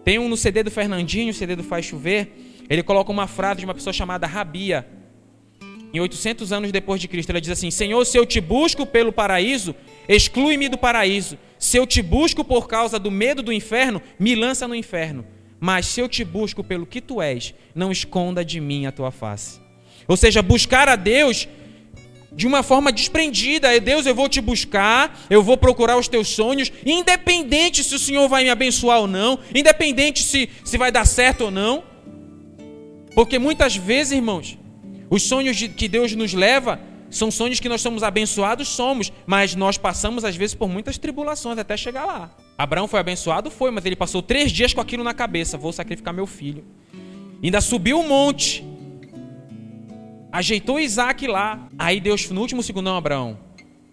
Tem 0.04 0.20
um 0.20 0.28
no 0.28 0.36
CD 0.36 0.62
do 0.62 0.70
Fernandinho, 0.70 1.32
o 1.32 1.34
CD 1.34 1.56
do 1.56 1.64
Faz 1.64 1.86
Chover, 1.86 2.30
ele 2.70 2.84
coloca 2.84 3.10
uma 3.10 3.26
frase 3.26 3.58
de 3.58 3.64
uma 3.64 3.74
pessoa 3.74 3.92
chamada 3.92 4.28
Rabia. 4.28 4.86
Em 5.92 5.98
800 5.98 6.52
anos 6.52 6.70
depois 6.70 7.00
de 7.00 7.08
Cristo, 7.08 7.30
ele 7.30 7.40
diz 7.40 7.50
assim: 7.50 7.70
Senhor, 7.72 8.04
se 8.04 8.16
eu 8.16 8.24
te 8.24 8.40
busco 8.40 8.86
pelo 8.86 9.12
paraíso, 9.12 9.74
exclui-me 10.08 10.68
do 10.68 10.78
paraíso. 10.78 11.38
Se 11.58 11.76
eu 11.76 11.86
te 11.86 12.02
busco 12.02 12.44
por 12.44 12.66
causa 12.66 12.98
do 12.98 13.10
medo 13.10 13.42
do 13.42 13.52
inferno, 13.52 14.02
me 14.18 14.34
lança 14.34 14.66
no 14.66 14.74
inferno. 14.74 15.24
Mas 15.60 15.86
se 15.86 16.00
eu 16.00 16.08
te 16.08 16.24
busco 16.24 16.64
pelo 16.64 16.86
que 16.86 17.00
tu 17.00 17.22
és, 17.22 17.54
não 17.74 17.92
esconda 17.92 18.44
de 18.44 18.60
mim 18.60 18.86
a 18.86 18.92
tua 18.92 19.10
face. 19.10 19.60
Ou 20.08 20.16
seja, 20.16 20.42
buscar 20.42 20.88
a 20.88 20.96
Deus 20.96 21.46
de 22.34 22.46
uma 22.46 22.62
forma 22.62 22.90
desprendida. 22.90 23.74
É 23.74 23.78
Deus, 23.78 24.06
eu 24.06 24.14
vou 24.14 24.28
te 24.28 24.40
buscar, 24.40 25.20
eu 25.30 25.42
vou 25.42 25.56
procurar 25.56 25.96
os 25.96 26.08
teus 26.08 26.28
sonhos, 26.28 26.72
independente 26.84 27.84
se 27.84 27.94
o 27.94 27.98
Senhor 27.98 28.28
vai 28.28 28.44
me 28.44 28.50
abençoar 28.50 29.00
ou 29.00 29.06
não, 29.06 29.38
independente 29.54 30.22
se, 30.22 30.48
se 30.64 30.78
vai 30.78 30.90
dar 30.90 31.06
certo 31.06 31.44
ou 31.44 31.50
não. 31.50 31.84
Porque 33.14 33.38
muitas 33.38 33.76
vezes, 33.76 34.12
irmãos, 34.12 34.58
os 35.10 35.22
sonhos 35.22 35.56
de, 35.56 35.68
que 35.68 35.86
Deus 35.88 36.14
nos 36.14 36.32
leva 36.32 36.80
são 37.12 37.30
sonhos 37.30 37.60
que 37.60 37.68
nós 37.68 37.82
somos 37.82 38.02
abençoados, 38.02 38.68
somos, 38.68 39.12
mas 39.26 39.54
nós 39.54 39.76
passamos 39.76 40.24
às 40.24 40.34
vezes 40.34 40.54
por 40.54 40.68
muitas 40.68 40.96
tribulações 40.96 41.58
até 41.58 41.76
chegar 41.76 42.06
lá. 42.06 42.34
Abraão 42.56 42.88
foi 42.88 42.98
abençoado? 42.98 43.50
Foi, 43.50 43.70
mas 43.70 43.84
ele 43.84 43.94
passou 43.94 44.22
três 44.22 44.50
dias 44.50 44.72
com 44.72 44.80
aquilo 44.80 45.04
na 45.04 45.12
cabeça: 45.12 45.58
vou 45.58 45.72
sacrificar 45.72 46.14
meu 46.14 46.26
filho. 46.26 46.64
Ainda 47.42 47.60
subiu 47.60 48.00
o 48.00 48.08
monte, 48.08 48.64
ajeitou 50.32 50.80
Isaac 50.80 51.26
lá. 51.26 51.68
Aí 51.78 52.00
Deus, 52.00 52.30
no 52.30 52.40
último 52.40 52.62
segundo, 52.62 52.86
não, 52.86 52.96
Abraão, 52.96 53.38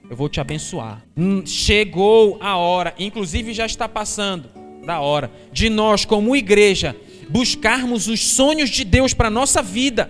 eu 0.10 0.15
vou 0.15 0.29
te 0.29 0.39
abençoar. 0.39 1.03
Hum, 1.17 1.45
chegou 1.45 2.38
a 2.39 2.55
hora, 2.55 2.95
inclusive 2.97 3.53
já 3.53 3.65
está 3.65 3.89
passando 3.89 4.49
da 4.86 5.01
hora, 5.01 5.29
de 5.51 5.69
nós, 5.69 6.05
como 6.05 6.36
igreja, 6.36 6.95
buscarmos 7.29 8.08
os 8.08 8.19
sonhos 8.21 8.69
de 8.69 8.86
Deus 8.86 9.13
para 9.13 9.27
a 9.27 9.32
nossa 9.32 9.62
vida 9.62 10.10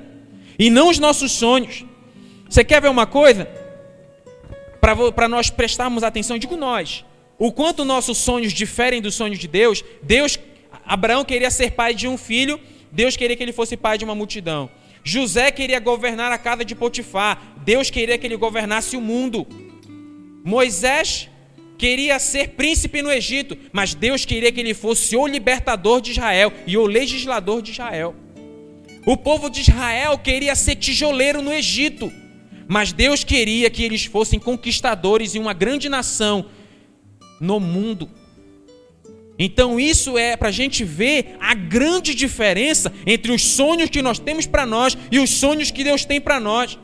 e 0.59 0.69
não 0.69 0.89
os 0.89 0.99
nossos 0.99 1.31
sonhos. 1.31 1.85
Você 2.49 2.63
quer 2.63 2.81
ver 2.81 2.89
uma 2.89 3.05
coisa? 3.05 3.47
Para 5.15 5.27
nós 5.27 5.51
prestarmos 5.51 6.03
atenção, 6.03 6.37
digo 6.39 6.57
nós, 6.57 7.05
o 7.37 7.51
quanto 7.51 7.85
nossos 7.85 8.17
sonhos 8.17 8.51
diferem 8.51 9.01
dos 9.01 9.13
sonhos 9.13 9.37
de 9.37 9.47
Deus. 9.47 9.83
Deus, 10.01 10.39
Abraão 10.83 11.23
queria 11.23 11.51
ser 11.51 11.71
pai 11.71 11.93
de 11.93 12.07
um 12.07 12.17
filho, 12.17 12.59
Deus 12.91 13.15
queria 13.15 13.35
que 13.35 13.43
ele 13.43 13.53
fosse 13.53 13.77
pai 13.77 13.99
de 13.99 14.03
uma 14.03 14.15
multidão. 14.15 14.69
José 15.03 15.51
queria 15.51 15.79
governar 15.79 16.31
a 16.31 16.37
casa 16.37 16.65
de 16.65 16.73
Potifar, 16.75 17.55
Deus 17.63 17.91
queria 17.91 18.17
que 18.17 18.25
ele 18.25 18.35
governasse 18.35 18.97
o 18.97 19.01
mundo. 19.01 19.45
Moisés 20.43 21.29
queria 21.77 22.17
ser 22.17 22.49
príncipe 22.49 23.01
no 23.01 23.11
Egito, 23.11 23.55
mas 23.71 23.93
Deus 23.93 24.25
queria 24.25 24.51
que 24.51 24.59
ele 24.59 24.73
fosse 24.73 25.15
o 25.15 25.27
libertador 25.27 26.01
de 26.01 26.11
Israel 26.11 26.51
e 26.65 26.77
o 26.77 26.85
legislador 26.85 27.61
de 27.61 27.71
Israel. 27.71 28.15
O 29.05 29.15
povo 29.15 29.49
de 29.49 29.61
Israel 29.61 30.17
queria 30.17 30.55
ser 30.55 30.75
tijoleiro 30.75 31.41
no 31.41 31.53
Egito, 31.53 32.11
mas 32.69 32.93
Deus 32.93 33.23
queria 33.23 33.67
que 33.67 33.81
eles 33.81 34.05
fossem 34.05 34.39
conquistadores 34.39 35.33
e 35.33 35.39
uma 35.39 35.53
grande 35.53 35.89
nação 35.89 36.45
no 37.41 37.59
mundo. 37.59 38.07
Então, 39.39 39.79
isso 39.79 40.19
é 40.19 40.37
para 40.37 40.49
a 40.49 40.51
gente 40.51 40.83
ver 40.83 41.35
a 41.39 41.55
grande 41.55 42.13
diferença 42.13 42.93
entre 43.07 43.31
os 43.31 43.41
sonhos 43.41 43.89
que 43.89 44.03
nós 44.03 44.19
temos 44.19 44.45
para 44.45 44.67
nós 44.67 44.95
e 45.11 45.17
os 45.17 45.31
sonhos 45.31 45.71
que 45.71 45.83
Deus 45.83 46.05
tem 46.05 46.21
para 46.21 46.39
nós. 46.39 46.77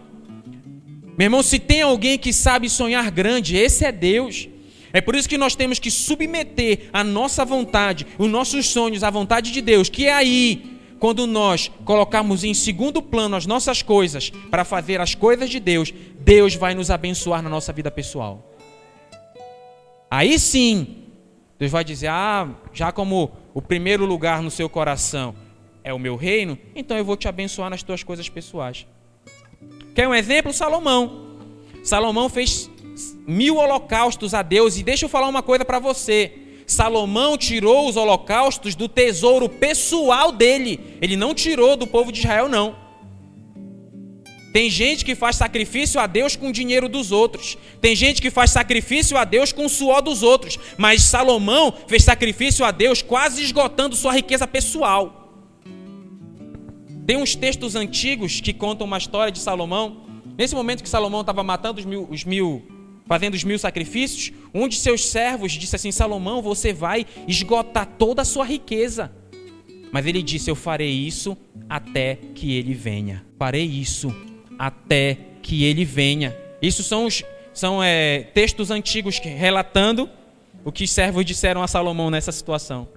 Meu 1.15 1.27
irmão, 1.27 1.43
se 1.43 1.59
tem 1.59 1.83
alguém 1.83 2.17
que 2.17 2.33
sabe 2.33 2.67
sonhar 2.67 3.11
grande, 3.11 3.55
esse 3.55 3.85
é 3.85 3.91
Deus. 3.91 4.49
É 4.91 5.01
por 5.01 5.13
isso 5.13 5.29
que 5.29 5.37
nós 5.37 5.55
temos 5.55 5.77
que 5.77 5.91
submeter 5.91 6.89
a 6.91 7.03
nossa 7.03 7.45
vontade, 7.45 8.07
os 8.17 8.27
nossos 8.27 8.65
sonhos 8.65 9.03
à 9.03 9.11
vontade 9.11 9.51
de 9.51 9.61
Deus, 9.61 9.87
que 9.87 10.07
é 10.07 10.13
aí 10.13 10.74
quando 11.05 11.27
nós 11.27 11.69
colocarmos 11.85 12.43
em 12.43 12.55
segundo 12.55 12.99
plano 12.99 13.35
as 13.35 13.45
nossas 13.45 13.83
coisas 13.83 14.31
para 14.49 14.65
fazer 14.65 14.99
as 14.99 15.13
coisas 15.13 15.51
de 15.51 15.59
Deus, 15.59 15.93
Deus 16.19 16.55
vai 16.55 16.73
nos 16.73 16.89
abençoar 16.89 17.43
na 17.43 17.49
nossa 17.49 17.71
vida 17.71 17.91
pessoal. 17.91 18.57
Aí 20.09 20.39
sim, 20.39 21.03
Deus 21.59 21.71
vai 21.71 21.83
dizer: 21.83 22.07
Ah, 22.07 22.49
já 22.73 22.91
como 22.91 23.31
o 23.53 23.61
primeiro 23.61 24.03
lugar 24.03 24.41
no 24.41 24.49
seu 24.49 24.67
coração 24.67 25.35
é 25.83 25.93
o 25.93 25.99
meu 25.99 26.15
reino, 26.15 26.57
então 26.75 26.97
eu 26.97 27.05
vou 27.05 27.15
te 27.15 27.27
abençoar 27.27 27.69
nas 27.69 27.83
tuas 27.83 28.01
coisas 28.01 28.27
pessoais. 28.27 28.87
Quer 29.93 30.07
um 30.07 30.15
exemplo? 30.15 30.51
Salomão. 30.51 31.37
Salomão 31.83 32.29
fez 32.29 32.67
mil 33.27 33.57
holocaustos 33.57 34.33
a 34.33 34.41
Deus. 34.41 34.75
E 34.75 34.81
deixa 34.81 35.05
eu 35.05 35.09
falar 35.09 35.27
uma 35.27 35.43
coisa 35.43 35.63
para 35.63 35.77
você. 35.77 36.44
Salomão 36.67 37.37
tirou 37.37 37.87
os 37.87 37.95
holocaustos 37.95 38.75
do 38.75 38.87
tesouro 38.87 39.47
pessoal 39.47 40.31
dele. 40.31 40.97
Ele 41.01 41.15
não 41.15 41.33
tirou 41.33 41.75
do 41.75 41.85
povo 41.85 42.11
de 42.11 42.19
Israel, 42.19 42.49
não. 42.49 42.75
Tem 44.55 44.69
gente 44.69 45.03
que 45.03 45.15
faz 45.15 45.35
sacrifício 45.35 45.99
a 45.99 46.07
Deus 46.07 46.37
com 46.37 46.47
o 46.47 46.53
dinheiro 46.53 46.87
dos 46.87 47.11
outros. 47.11 47.57
Tem 47.81 47.93
gente 47.93 48.21
que 48.21 48.31
faz 48.31 48.51
sacrifício 48.51 49.17
a 49.17 49.25
Deus 49.25 49.51
com 49.51 49.65
o 49.65 49.69
suor 49.69 50.01
dos 50.01 50.23
outros. 50.23 50.57
Mas 50.77 51.03
Salomão 51.03 51.73
fez 51.87 52.05
sacrifício 52.05 52.63
a 52.63 52.71
Deus 52.71 53.01
quase 53.01 53.43
esgotando 53.43 53.97
sua 53.97 54.13
riqueza 54.13 54.47
pessoal. 54.47 55.23
Tem 57.05 57.17
uns 57.17 57.35
textos 57.35 57.75
antigos 57.75 58.39
que 58.39 58.53
contam 58.53 58.87
uma 58.87 58.97
história 58.97 59.29
de 59.29 59.39
Salomão. 59.39 60.05
Nesse 60.37 60.55
momento 60.55 60.81
que 60.81 60.89
Salomão 60.89 61.19
estava 61.19 61.43
matando 61.43 61.79
os 61.79 61.85
mil, 61.85 62.07
os 62.09 62.23
mil, 62.23 62.65
fazendo 63.07 63.33
os 63.35 63.43
mil 63.43 63.57
sacrifícios, 63.57 64.31
um 64.53 64.67
de 64.67 64.75
seus 64.75 65.05
servos 65.05 65.51
disse 65.51 65.75
assim: 65.75 65.91
Salomão, 65.91 66.41
você 66.41 66.73
vai 66.73 67.05
esgotar 67.27 67.85
toda 67.85 68.21
a 68.21 68.25
sua 68.25 68.45
riqueza. 68.45 69.11
Mas 69.91 70.05
ele 70.05 70.21
disse: 70.21 70.49
Eu 70.49 70.55
farei 70.55 70.91
isso 70.91 71.37
até 71.69 72.17
que 72.33 72.53
ele 72.53 72.73
venha. 72.73 73.25
Farei 73.37 73.65
isso 73.65 74.13
até 74.57 75.17
que 75.41 75.63
ele 75.63 75.85
venha. 75.85 76.35
Isso 76.61 76.83
são, 76.83 77.05
os, 77.05 77.23
são 77.53 77.83
é, 77.83 78.23
textos 78.33 78.71
antigos 78.71 79.19
que, 79.19 79.29
relatando 79.29 80.09
o 80.63 80.71
que 80.71 80.83
os 80.83 80.91
servos 80.91 81.23
disseram 81.23 81.61
a 81.61 81.67
Salomão 81.67 82.09
nessa 82.09 82.31
situação. 82.31 82.87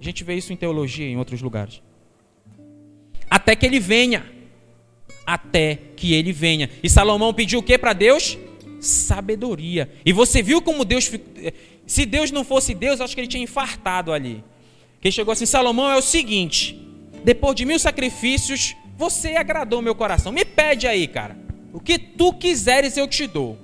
A 0.00 0.04
gente 0.04 0.24
vê 0.24 0.34
isso 0.34 0.52
em 0.52 0.56
teologia 0.56 1.06
em 1.06 1.16
outros 1.16 1.42
lugares. 1.42 1.82
Até 3.28 3.54
que 3.54 3.66
ele 3.66 3.78
venha. 3.78 4.24
Até 5.24 5.78
que 5.94 6.14
ele 6.14 6.32
venha. 6.32 6.68
E 6.82 6.90
Salomão 6.90 7.32
pediu 7.32 7.60
o 7.60 7.62
que 7.62 7.78
para 7.78 7.92
Deus? 7.92 8.36
Sabedoria. 8.82 9.90
E 10.04 10.12
você 10.12 10.42
viu 10.42 10.60
como 10.60 10.84
Deus. 10.84 11.10
Se 11.86 12.04
Deus 12.04 12.30
não 12.30 12.44
fosse 12.44 12.74
Deus, 12.74 13.00
acho 13.00 13.14
que 13.14 13.20
ele 13.20 13.28
tinha 13.28 13.42
infartado 13.42 14.12
ali. 14.12 14.42
Que 15.00 15.10
chegou 15.10 15.32
assim: 15.32 15.46
Salomão 15.46 15.88
é 15.88 15.96
o 15.96 16.02
seguinte. 16.02 16.78
Depois 17.24 17.54
de 17.54 17.64
mil 17.64 17.78
sacrifícios, 17.78 18.74
você 18.96 19.36
agradou 19.36 19.80
meu 19.80 19.94
coração. 19.94 20.32
Me 20.32 20.44
pede 20.44 20.86
aí, 20.86 21.06
cara. 21.06 21.36
O 21.72 21.80
que 21.80 21.98
tu 21.98 22.32
quiseres 22.32 22.96
eu 22.96 23.06
te 23.06 23.26
dou. 23.26 23.56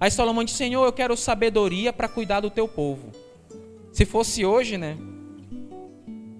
Aí 0.00 0.10
Salomão 0.10 0.42
disse: 0.42 0.58
Senhor, 0.58 0.84
eu 0.84 0.92
quero 0.92 1.16
sabedoria 1.16 1.92
para 1.92 2.08
cuidar 2.08 2.40
do 2.40 2.50
teu 2.50 2.66
povo. 2.66 3.12
Se 3.92 4.04
fosse 4.04 4.44
hoje, 4.44 4.76
né? 4.76 4.96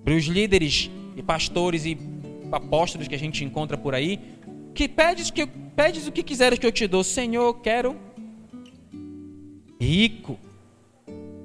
Para 0.05 0.15
os 0.15 0.25
líderes 0.25 0.91
e 1.17 1.23
pastores 1.23 1.85
e 1.85 1.97
apóstolos 2.51 3.07
que 3.07 3.15
a 3.15 3.19
gente 3.19 3.45
encontra 3.45 3.77
por 3.77 3.95
aí, 3.95 4.19
que 4.75 4.89
pedes, 4.89 5.31
que 5.31 5.47
pedes 5.47 6.07
o 6.07 6.13
que 6.13 6.23
quiseres 6.23 6.59
que 6.59 6.67
eu 6.67 6.73
te 6.73 6.87
dou. 6.87 7.03
Senhor, 7.05 7.55
quero 7.61 7.97
rico, 9.81 10.39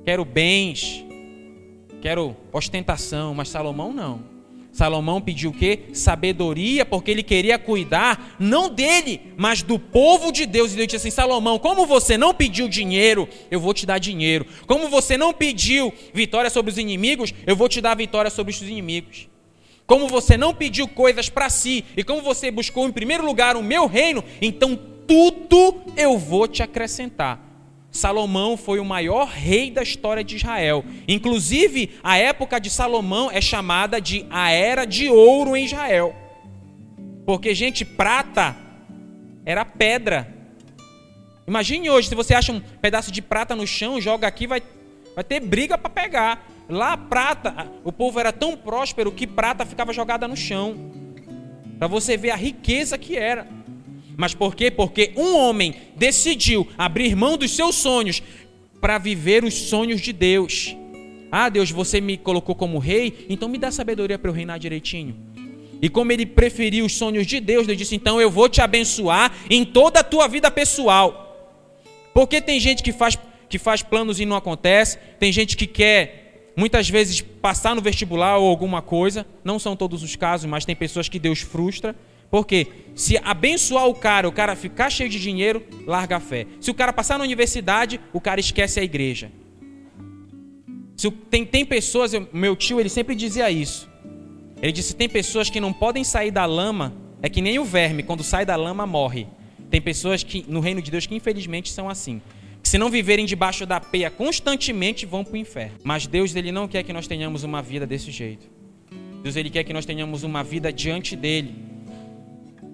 quero 0.03 0.25
bens, 0.25 1.05
quero 2.01 2.35
ostentação, 2.51 3.33
mas 3.33 3.49
Salomão 3.49 3.93
não. 3.93 4.35
Salomão 4.75 5.21
pediu 5.21 5.51
o 5.51 5.53
quê? 5.53 5.83
Sabedoria, 5.93 6.85
porque 6.85 7.09
ele 7.09 7.23
queria 7.23 7.57
cuidar 7.57 8.35
não 8.38 8.69
dele, 8.69 9.21
mas 9.38 9.61
do 9.61 9.79
povo 9.79 10.33
de 10.33 10.45
Deus. 10.45 10.73
E 10.73 10.75
Deus 10.75 10.88
disse 10.88 11.07
assim: 11.07 11.15
Salomão, 11.15 11.57
como 11.57 11.85
você 11.85 12.17
não 12.17 12.33
pediu 12.33 12.67
dinheiro, 12.67 13.27
eu 13.49 13.57
vou 13.57 13.73
te 13.73 13.85
dar 13.85 13.99
dinheiro. 13.99 14.45
Como 14.67 14.89
você 14.89 15.17
não 15.17 15.33
pediu 15.33 15.93
vitória 16.13 16.49
sobre 16.49 16.73
os 16.73 16.77
inimigos, 16.77 17.33
eu 17.47 17.55
vou 17.55 17.69
te 17.69 17.79
dar 17.79 17.95
vitória 17.95 18.29
sobre 18.29 18.53
os 18.53 18.61
inimigos. 18.61 19.29
Como 19.86 20.08
você 20.08 20.36
não 20.36 20.54
pediu 20.54 20.88
coisas 20.88 21.30
para 21.30 21.50
si, 21.50 21.86
e 21.95 22.04
como 22.04 22.21
você 22.21 22.50
buscou 22.50 22.88
em 22.88 22.91
primeiro 22.91 23.26
lugar 23.26 23.56
o 23.56 23.63
meu 23.63 23.86
reino, 23.88 24.24
então 24.41 24.76
tudo 25.08 25.84
eu 25.95 26.17
vou 26.17 26.48
te 26.48 26.63
acrescentar. 26.63 27.39
Salomão 27.91 28.58
foi 28.58 28.80
o 28.80 28.86
maior 28.86 29.28
rei 29.28 29.71
da 29.71 29.82
história 29.82 30.24
de 30.24 30.36
Israel. 30.36 30.84
Inclusive, 31.08 31.91
a 32.04 32.17
época 32.17 32.60
de 32.60 32.69
Salomão 32.69 33.32
é 33.32 33.39
chamada 33.39 34.02
de 34.02 34.26
a 34.30 34.52
era 34.52 34.84
de 34.84 35.08
ouro 35.08 35.56
em 35.56 35.63
Israel. 35.63 36.13
Porque, 37.26 37.56
gente, 37.56 37.86
prata 37.86 38.56
era 39.45 39.63
pedra. 39.63 40.34
Imagine 41.48 41.89
hoje, 41.89 42.10
se 42.10 42.15
você 42.15 42.34
acha 42.34 42.52
um 42.52 42.60
pedaço 42.60 43.12
de 43.12 43.21
prata 43.21 43.56
no 43.56 43.65
chão, 43.65 44.02
joga 44.02 44.28
aqui, 44.28 44.45
vai, 44.45 44.62
vai 45.13 45.24
ter 45.24 45.39
briga 45.39 45.78
para 45.78 45.89
pegar. 45.89 46.52
Lá, 46.67 46.97
prata, 46.97 47.71
o 47.84 47.91
povo 47.91 48.19
era 48.19 48.32
tão 48.32 48.58
próspero 48.58 49.12
que 49.12 49.28
prata 49.28 49.65
ficava 49.65 49.93
jogada 49.93 50.28
no 50.28 50.36
chão. 50.36 50.75
Para 51.78 51.88
você 51.88 52.17
ver 52.17 52.32
a 52.32 52.36
riqueza 52.36 52.97
que 52.97 53.15
era. 53.15 53.47
Mas 54.17 54.34
por 54.34 54.56
quê? 54.56 54.71
Porque 54.71 55.12
um 55.15 55.38
homem 55.38 55.75
decidiu 55.95 56.67
abrir 56.78 57.15
mão 57.15 57.38
dos 57.38 57.51
seus 57.51 57.75
sonhos 57.75 58.23
para 58.80 58.97
viver 58.97 59.43
os 59.43 59.54
sonhos 59.54 60.01
de 60.01 60.13
Deus. 60.13 60.75
Ah, 61.32 61.49
Deus, 61.49 61.69
você 61.69 61.99
me 61.99 62.17
colocou 62.17 62.56
como 62.56 62.80
rei, 62.80 63.25
então 63.30 63.49
me 63.49 63.58
dá 63.58 63.71
sabedoria 63.71 64.17
para 64.17 64.30
eu 64.30 64.34
reinar 64.34 64.58
direitinho. 64.58 65.15
E 65.82 65.89
como 65.89 66.12
ele 66.12 66.25
preferiu 66.25 66.86
os 66.86 66.93
sonhos 66.93 67.28
de 67.28 67.39
Deus, 67.39 67.67
ele 67.67 67.75
disse: 67.75 67.95
então 67.95 68.21
eu 68.21 68.32
vou 68.32 68.47
te 68.47 68.62
abençoar 68.62 69.32
em 69.49 69.65
toda 69.65 69.99
a 69.99 70.04
tua 70.04 70.28
vida 70.28 70.49
pessoal. 70.49 71.23
Porque 72.13 72.39
tem 72.39 72.60
gente 72.60 72.82
que 72.82 72.93
faz, 72.93 73.17
que 73.49 73.60
faz 73.60 73.84
planos 73.84 74.19
e 74.19 74.25
não 74.25 74.38
acontece, 74.38 74.97
tem 75.19 75.32
gente 75.32 75.58
que 75.58 75.67
quer 75.67 76.24
muitas 76.55 76.89
vezes 76.89 77.21
passar 77.21 77.75
no 77.75 77.81
vestibular 77.81 78.37
ou 78.37 78.49
alguma 78.49 78.81
coisa, 78.81 79.25
não 79.43 79.59
são 79.59 79.75
todos 79.75 80.03
os 80.03 80.15
casos, 80.15 80.49
mas 80.49 80.65
tem 80.65 80.75
pessoas 80.75 81.09
que 81.09 81.19
Deus 81.19 81.39
frustra. 81.41 81.95
Porque 82.29 82.67
se 82.95 83.17
abençoar 83.17 83.87
o 83.87 83.93
cara, 83.93 84.27
o 84.27 84.31
cara 84.31 84.55
ficar 84.55 84.89
cheio 84.89 85.09
de 85.09 85.19
dinheiro, 85.19 85.63
larga 85.85 86.17
a 86.17 86.19
fé. 86.19 86.47
Se 86.59 86.71
o 86.71 86.73
cara 86.73 86.91
passar 86.91 87.17
na 87.17 87.23
universidade, 87.23 87.99
o 88.11 88.19
cara 88.19 88.39
esquece 88.39 88.79
a 88.79 88.83
igreja. 88.83 89.31
Se 90.97 91.11
tem, 91.11 91.45
tem 91.45 91.65
pessoas, 91.65 92.13
eu, 92.13 92.27
meu 92.33 92.55
tio, 92.55 92.79
ele 92.79 92.89
sempre 92.89 93.15
dizia 93.15 93.49
isso. 93.51 93.89
Ele 94.61 94.71
disse: 94.71 94.95
tem 94.95 95.07
pessoas 95.07 95.49
que 95.49 95.59
não 95.59 95.71
podem 95.71 96.03
sair 96.03 96.31
da 96.31 96.45
lama, 96.45 96.93
é 97.21 97.29
que 97.29 97.41
nem 97.41 97.59
o 97.59 97.65
verme, 97.65 98.01
quando 98.03 98.23
sai 98.23 98.45
da 98.45 98.55
lama 98.55 98.85
morre. 98.85 99.27
Tem 99.69 99.81
pessoas 99.81 100.23
que 100.23 100.45
no 100.47 100.59
reino 100.59 100.81
de 100.81 100.89
Deus 100.89 101.05
que 101.05 101.15
infelizmente 101.15 101.71
são 101.71 101.89
assim. 101.89 102.21
Que 102.65 102.69
se 102.69 102.80
não 102.80 102.89
viverem 102.89 103.28
debaixo 103.28 103.63
da 103.63 103.80
peia 103.80 104.10
constantemente 104.10 105.06
vão 105.06 105.23
para 105.23 105.36
o 105.36 105.38
inferno. 105.38 105.78
Mas 105.84 106.08
Deus 106.08 106.36
ele 106.36 106.51
não 106.51 106.67
quer 106.67 106.82
que 106.82 106.91
nós 106.91 107.06
tenhamos 107.06 107.43
uma 107.43 107.62
vida 107.62 107.86
desse 107.86 108.10
jeito. 108.10 108.49
Deus 109.21 109.36
ele 109.36 109.51
quer 109.51 109.63
que 109.63 109.71
nós 109.71 109.86
tenhamos 109.86 110.23
uma 110.23 110.43
vida 110.43 110.73
diante 110.73 111.15
dele 111.15 111.54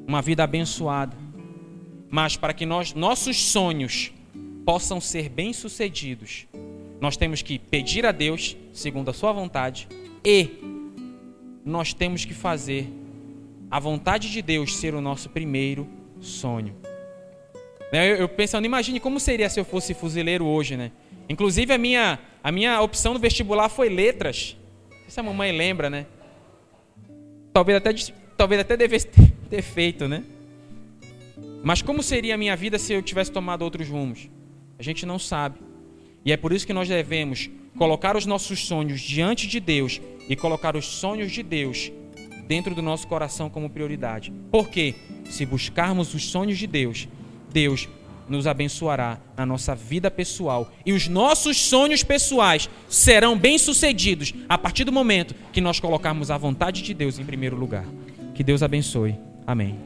uma 0.08 0.22
vida 0.22 0.46
abençoada. 0.46 1.18
Mas 2.10 2.38
para 2.38 2.54
que 2.54 2.66
nós, 2.66 2.94
nossos 2.94 3.36
sonhos 3.36 4.14
possam 4.66 5.02
ser 5.02 5.28
bem-sucedidos, 5.28 6.48
nós 7.02 7.18
temos 7.18 7.42
que 7.42 7.60
pedir 7.60 8.06
a 8.06 8.14
Deus, 8.14 8.56
segundo 8.72 9.10
a 9.10 9.14
sua 9.14 9.34
vontade, 9.34 9.90
e 10.24 10.52
nós 11.66 11.94
temos 11.94 12.24
que 12.24 12.34
fazer 12.34 12.88
a 13.70 13.78
vontade 13.78 14.32
de 14.32 14.42
Deus 14.42 14.78
ser 14.78 14.96
o 14.96 15.02
nosso 15.02 15.30
primeiro 15.30 15.86
sonho. 16.22 16.78
Né, 17.92 18.12
eu, 18.12 18.16
eu 18.16 18.30
pensando, 18.30 18.66
imagine 18.66 19.00
como 19.00 19.20
seria 19.20 19.50
se 19.50 19.60
eu 19.60 19.66
fosse 19.66 19.94
fuzileiro 19.94 20.46
hoje, 20.46 20.78
né? 20.78 20.92
Inclusive 21.28 21.74
a 21.74 21.78
minha, 21.78 22.20
a 22.44 22.52
minha 22.52 22.82
opção 22.82 23.14
no 23.14 23.20
vestibular 23.20 23.70
foi 23.70 23.90
letras. 23.90 24.58
Se 25.08 25.20
a 25.20 25.24
mamãe 25.24 25.52
lembra, 25.52 25.90
né? 25.90 26.06
Talvez 27.54 27.78
até, 27.78 27.94
talvez 28.38 28.62
até 28.62 28.78
devesse 28.78 29.08
ter 29.50 29.62
feito, 29.62 30.08
né? 30.08 30.24
Mas 31.64 31.82
como 31.82 32.02
seria 32.02 32.36
a 32.36 32.38
minha 32.38 32.56
vida 32.56 32.80
se 32.80 32.94
eu 32.94 33.02
tivesse 33.02 33.32
tomado 33.32 33.62
outros 33.62 33.88
rumos? 33.88 34.30
A 34.80 34.84
gente 34.84 35.06
não 35.06 35.20
sabe. 35.20 35.60
E 36.26 36.32
é 36.32 36.38
por 36.38 36.52
isso 36.54 36.66
que 36.66 36.74
nós 36.74 36.88
devemos 36.88 37.50
colocar 37.78 38.16
os 38.16 38.26
nossos 38.26 38.66
sonhos 38.66 39.02
diante 39.02 39.48
de 39.48 39.60
Deus 39.60 40.02
e 40.28 40.36
colocar 40.36 40.76
os 40.76 40.86
sonhos 40.86 41.32
de 41.32 41.44
Deus 41.44 41.92
dentro 42.48 42.74
do 42.74 42.82
nosso 42.82 43.08
coração 43.08 43.50
como 43.50 43.70
prioridade. 43.70 44.34
Porque 44.52 44.96
se 45.26 45.46
buscarmos 45.46 46.14
os 46.14 46.26
sonhos 46.26 46.58
de 46.58 46.68
Deus, 46.68 47.08
Deus 47.52 47.88
nos 48.28 48.48
abençoará 48.48 49.18
na 49.36 49.46
nossa 49.46 49.76
vida 49.76 50.10
pessoal 50.10 50.72
e 50.86 50.94
os 50.94 51.08
nossos 51.08 51.58
sonhos 51.58 52.02
pessoais 52.02 52.70
serão 52.88 53.38
bem-sucedidos 53.38 54.34
a 54.48 54.58
partir 54.58 54.86
do 54.86 54.92
momento 54.92 55.36
que 55.52 55.60
nós 55.60 55.80
colocarmos 55.80 56.32
a 56.32 56.38
vontade 56.38 56.82
de 56.82 56.94
Deus 56.94 57.20
em 57.20 57.26
primeiro 57.26 57.58
lugar. 57.58 57.86
Que 58.34 58.44
Deus 58.44 58.64
abençoe. 58.64 59.16
Amém. 59.46 59.78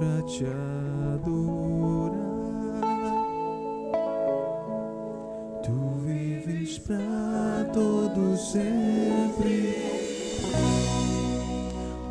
Pra 0.00 0.22
te 0.22 0.46
adorar. 1.12 1.30
Tu 5.62 5.76
vives 6.06 6.78
pra 6.78 7.66
todo 7.74 8.34
sempre. 8.38 9.76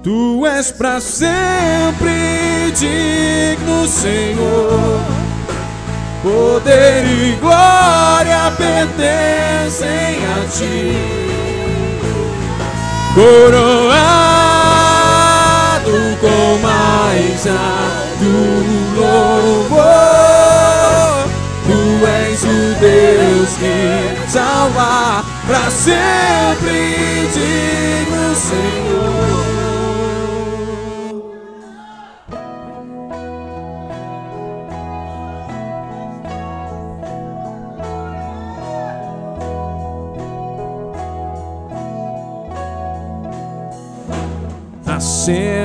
Tu 0.04 0.46
és 0.46 0.72
pra 0.72 1.02
sempre 1.02 2.72
digno, 2.76 3.88
Senhor. 3.88 5.02
Poder 6.22 7.06
e 7.06 7.36
glória 7.38 8.52
pertencem 8.56 10.20
a 10.26 10.48
ti. 10.52 10.94
Coroado 13.16 14.69
com 16.20 16.58
mais 16.62 17.48
alto 17.48 18.26
louvor. 18.96 19.80
Tu 21.66 22.06
és 22.06 22.44
o 22.44 22.76
Deus 22.80 23.50
que 23.58 24.32
salva 24.32 25.24
pra 25.48 25.70
sempre 25.72 27.28
digno, 27.34 28.36
Senhor. 28.36 29.20
Assentado 44.86 45.59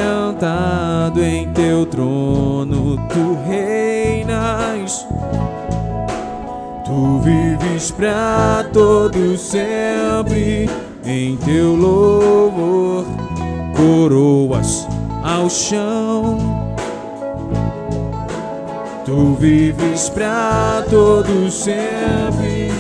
Tu 6.94 7.18
vives 7.24 7.90
pra 7.90 8.64
todo 8.72 9.37
sempre 9.37 10.70
em 11.04 11.37
teu 11.38 11.74
louvor, 11.74 13.04
coroas 13.76 14.87
ao 15.24 15.50
chão. 15.50 16.38
Tu 19.04 19.35
vives 19.40 20.09
pra 20.09 20.85
todo 20.88 21.50
sempre. 21.50 22.70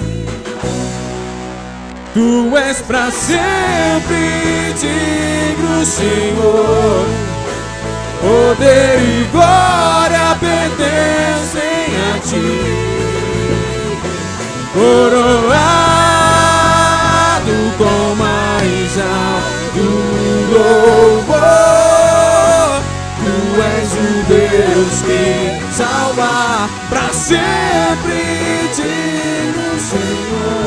Tu 2.14 2.56
és 2.56 2.82
pra 2.82 3.10
sempre 3.10 4.74
digno, 4.78 5.84
Senhor. 5.84 7.04
Poder 8.20 8.96
e 8.96 9.24
glória 9.32 10.36
pertencem 10.38 11.88
a 12.14 12.18
ti. 12.20 13.03
Coroado 14.74 15.54
com 17.78 18.16
mais 18.16 18.98
alto 18.98 19.86
louvor. 20.50 21.38
Tu 23.20 23.34
és 23.62 23.90
o 23.92 24.10
Deus 24.26 24.94
que 25.02 25.22
salva 25.72 26.68
pra 26.90 27.08
sempre 27.12 28.68
digno, 28.74 29.78
Senhor. 29.78 30.63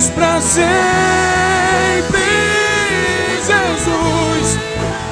És 0.00 0.08
pra 0.12 0.40
sempre, 0.40 0.64
Jesus. 3.48 4.58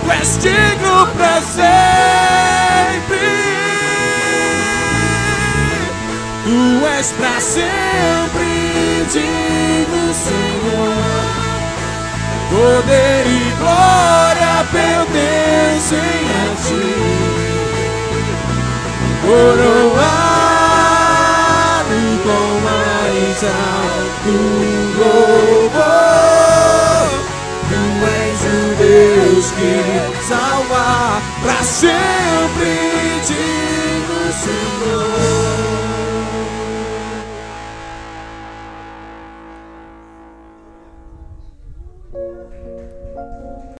Tu 0.03 0.11
és 0.12 0.38
digno 0.38 1.07
pra 1.14 1.42
sempre. 1.42 3.29
Tu 6.44 6.87
és 6.96 7.09
pra 7.18 7.37
sempre 7.38 9.07
digno, 9.12 10.05
Senhor. 10.14 10.96
Poder 12.48 13.27
e 13.27 13.53
glória 13.59 14.55
pertencem 14.72 16.22
a 16.40 16.46
ti. 16.64 16.88
Coroado 19.20 19.98
com 22.24 22.48
mais 22.64 23.40
alto 23.44 24.08
louvor. 24.98 25.78
Tu 27.68 27.83
és 28.24 28.40
o 28.44 28.61
Deus 28.83 29.46
que 29.52 29.74
salva 30.26 31.22
pra 31.42 31.62
sempre 31.62 32.70
digno, 33.26 34.20
Senhor. 34.33 34.78